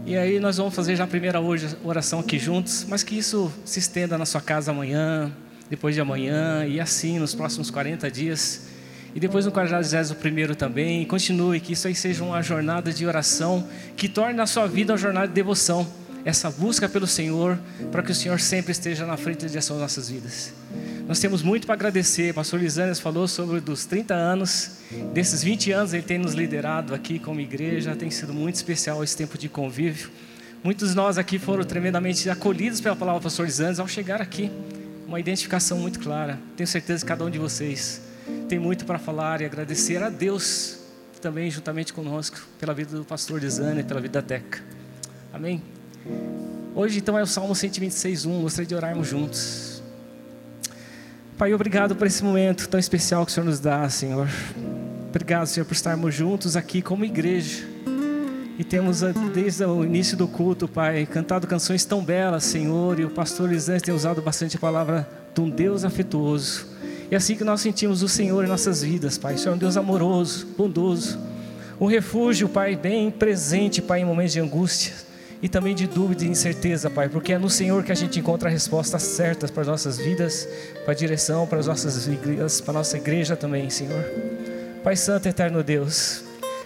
[0.07, 3.53] E aí nós vamos fazer já a primeira hoje oração aqui juntos, mas que isso
[3.63, 5.31] se estenda na sua casa amanhã,
[5.69, 8.69] depois de amanhã e assim nos próximos 40 dias.
[9.15, 11.05] E depois no 41 também.
[11.05, 13.69] Continue, que isso aí seja uma jornada de oração
[13.99, 15.87] que torne a sua vida uma jornada de devoção.
[16.29, 17.59] Essa busca pelo Senhor,
[17.91, 20.53] para que o Senhor sempre esteja na frente de nossas vidas.
[21.07, 22.35] Nós temos muito para agradecer.
[22.35, 24.73] Pastor Lisânias falou sobre dos 30 anos.
[25.15, 27.97] Desses 20 anos ele tem nos liderado aqui como igreja.
[27.97, 30.11] Tem sido muito especial esse tempo de convívio.
[30.63, 34.51] Muitos de nós aqui foram tremendamente acolhidos pela palavra do pastor Lisânias ao chegar aqui.
[35.07, 36.39] Uma identificação muito clara.
[36.59, 38.03] Tenho certeza que cada um de vocês
[38.51, 40.79] tem muito para falar e agradecer a Deus
[41.23, 44.63] também juntamente conosco pela vida do pastor Lisânias e pela vida da Teca.
[45.33, 45.78] Amém?
[46.79, 48.41] Hoje então é o Salmo 126.1.
[48.41, 49.83] Gostaria de orarmos juntos.
[51.37, 54.29] Pai, obrigado por esse momento tão especial que o Senhor nos dá, Senhor.
[55.09, 57.67] Obrigado, Senhor, por estarmos juntos aqui como igreja.
[58.57, 63.05] E temos ah, desde o início do culto, Pai, cantado canções tão belas, Senhor, e
[63.05, 66.69] o pastor Lisandro tem usado bastante a palavra de um Deus afetuoso.
[67.11, 69.35] E assim que nós sentimos o Senhor em nossas vidas, Pai.
[69.35, 71.19] O Senhor é um Deus amoroso, bondoso.
[71.81, 75.08] Um refúgio, Pai, bem presente, Pai, em momentos de angústia
[75.43, 78.49] e também de dúvida e incerteza, Pai, porque é no Senhor que a gente encontra
[78.49, 80.49] respostas certas para as nossas vidas,
[80.85, 84.05] para a direção, para as nossas igrejas, para a nossa igreja também, Senhor.
[84.83, 86.25] Pai Santo, Eterno Deus,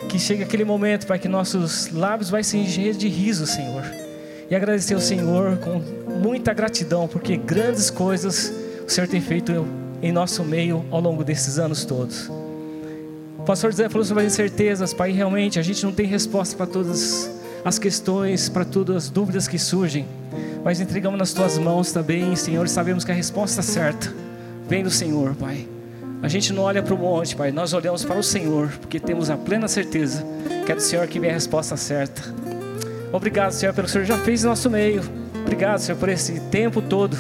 [0.09, 3.85] que chegue aquele momento, Pai, que nossos lábios vai se encher de riso, Senhor,
[4.51, 5.79] e agradecer ao Senhor com
[6.21, 8.53] muita gratidão, porque grandes coisas
[8.87, 9.67] o Senhor tem feito
[10.03, 12.29] em nosso meio ao longo desses anos todos.
[13.39, 16.67] O pastor José falou sobre as incertezas, Pai, realmente a gente não tem resposta para
[16.67, 17.42] todas as
[17.79, 20.07] questões, para todas as dúvidas que surgem,
[20.65, 24.13] mas entregamos nas tuas mãos também, Senhor, e sabemos que a resposta certa
[24.69, 25.67] vem do Senhor, Pai.
[26.23, 29.31] A gente não olha para o monte, Pai, nós olhamos para o Senhor, porque temos
[29.31, 30.25] a plena certeza
[30.65, 32.23] que é do Senhor que vem a resposta certa.
[33.13, 35.03] Obrigado, Senhor, pelo que o Senhor já fez em nosso meio.
[35.41, 37.17] Obrigado, Senhor, por esse tempo todo,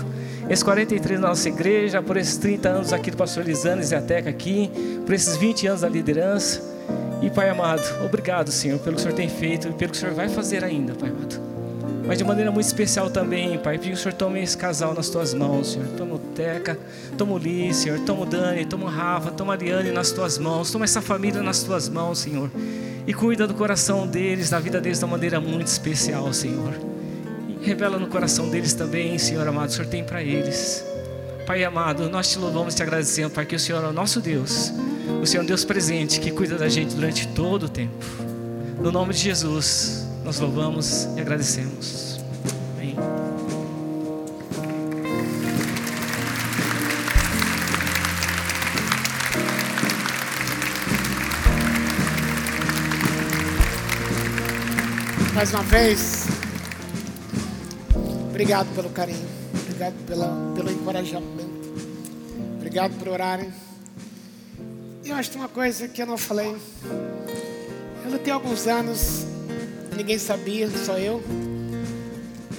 [0.48, 4.70] esses 43 na nossa igreja, por esses 30 anos aqui do pastor Lisanes e aqui,
[5.04, 6.71] por esses 20 anos da liderança.
[7.22, 10.00] E Pai amado, obrigado, Senhor, pelo que o Senhor tem feito e pelo que o
[10.00, 11.52] Senhor vai fazer ainda, Pai amado.
[12.04, 15.32] Mas de maneira muito especial também, Pai, que o Senhor tome esse casal nas tuas
[15.32, 15.86] mãos, Senhor.
[15.96, 16.76] Toma o Teca,
[17.16, 18.00] toma o Li, Senhor.
[18.00, 20.70] Toma o Dani, toma o Rafa, toma a Ariane nas tuas mãos.
[20.70, 22.50] Toma essa família nas tuas mãos, Senhor.
[23.06, 26.74] E cuida do coração deles, da vida deles de uma maneira muito especial, Senhor.
[27.48, 30.91] E revela no coração deles também, Senhor amado, o Senhor tem para eles.
[31.46, 34.20] Pai amado, nós te louvamos e te agradecemos, Pai, que o Senhor é o nosso
[34.20, 34.72] Deus.
[35.20, 38.04] O Senhor é um Deus presente que cuida da gente durante todo o tempo.
[38.80, 42.20] No nome de Jesus, nós louvamos e agradecemos.
[55.34, 56.26] Mais uma vez,
[58.30, 59.28] obrigado pelo carinho,
[59.82, 61.74] obrigado pela, pelo encorajamento,
[62.56, 63.52] obrigado por orarem.
[65.04, 66.56] Eu acho que uma coisa que eu não falei.
[68.04, 69.24] Eu lutei alguns anos,
[69.96, 71.20] ninguém sabia, só eu,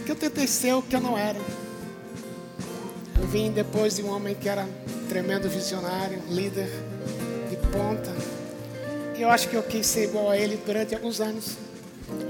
[0.06, 1.40] que eu tentei ser o que eu não era.
[3.20, 4.68] Eu vim depois de um homem que era
[5.08, 6.70] tremendo visionário, líder
[7.50, 8.12] de ponta.
[9.18, 11.56] Eu acho que eu quis ser igual a ele durante alguns anos.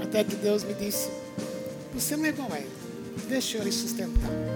[0.00, 1.08] Até que Deus me disse:
[1.94, 2.70] Você não é igual a ele,
[3.28, 4.53] deixa eu lhe sustentar.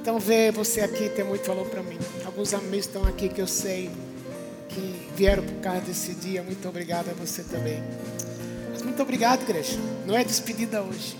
[0.00, 1.98] Então, ver você aqui tem muito valor para mim.
[2.24, 3.90] Alguns amigos estão aqui que eu sei
[4.70, 6.42] que vieram por causa desse dia.
[6.42, 7.82] Muito obrigado a você também.
[8.70, 9.78] Mas muito obrigado, igreja.
[10.06, 11.18] Não é despedida hoje.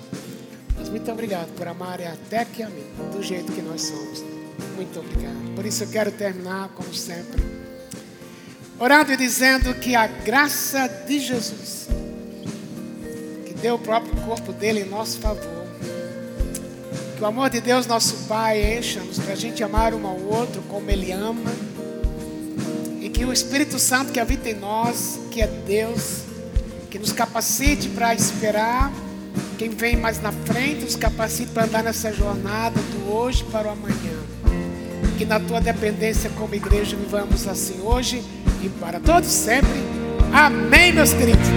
[0.79, 4.25] Mas muito obrigado por amarem até que a mim, do jeito que nós somos.
[4.75, 5.55] Muito obrigado.
[5.55, 7.43] Por isso eu quero terminar, como sempre,
[8.79, 11.87] orando e dizendo que a graça de Jesus,
[13.45, 15.60] que deu o próprio corpo dele em nosso favor,
[17.21, 20.63] que o amor de Deus, nosso Pai, encha-nos para a gente amar um ao outro
[20.71, 21.53] como Ele ama.
[22.99, 26.23] E que o Espírito Santo que habita em nós, que é Deus,
[26.91, 28.91] que nos capacite para esperar
[29.59, 33.73] quem vem mais na frente, nos capacite para andar nessa jornada do hoje para o
[33.73, 34.17] amanhã.
[35.19, 38.25] Que na tua dependência como igreja vivamos assim hoje
[38.63, 39.69] e para todos sempre.
[40.33, 41.49] Amém, meus queridos.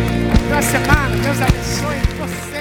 [0.50, 1.16] Boa semana.
[1.24, 2.53] Deus abençoe você.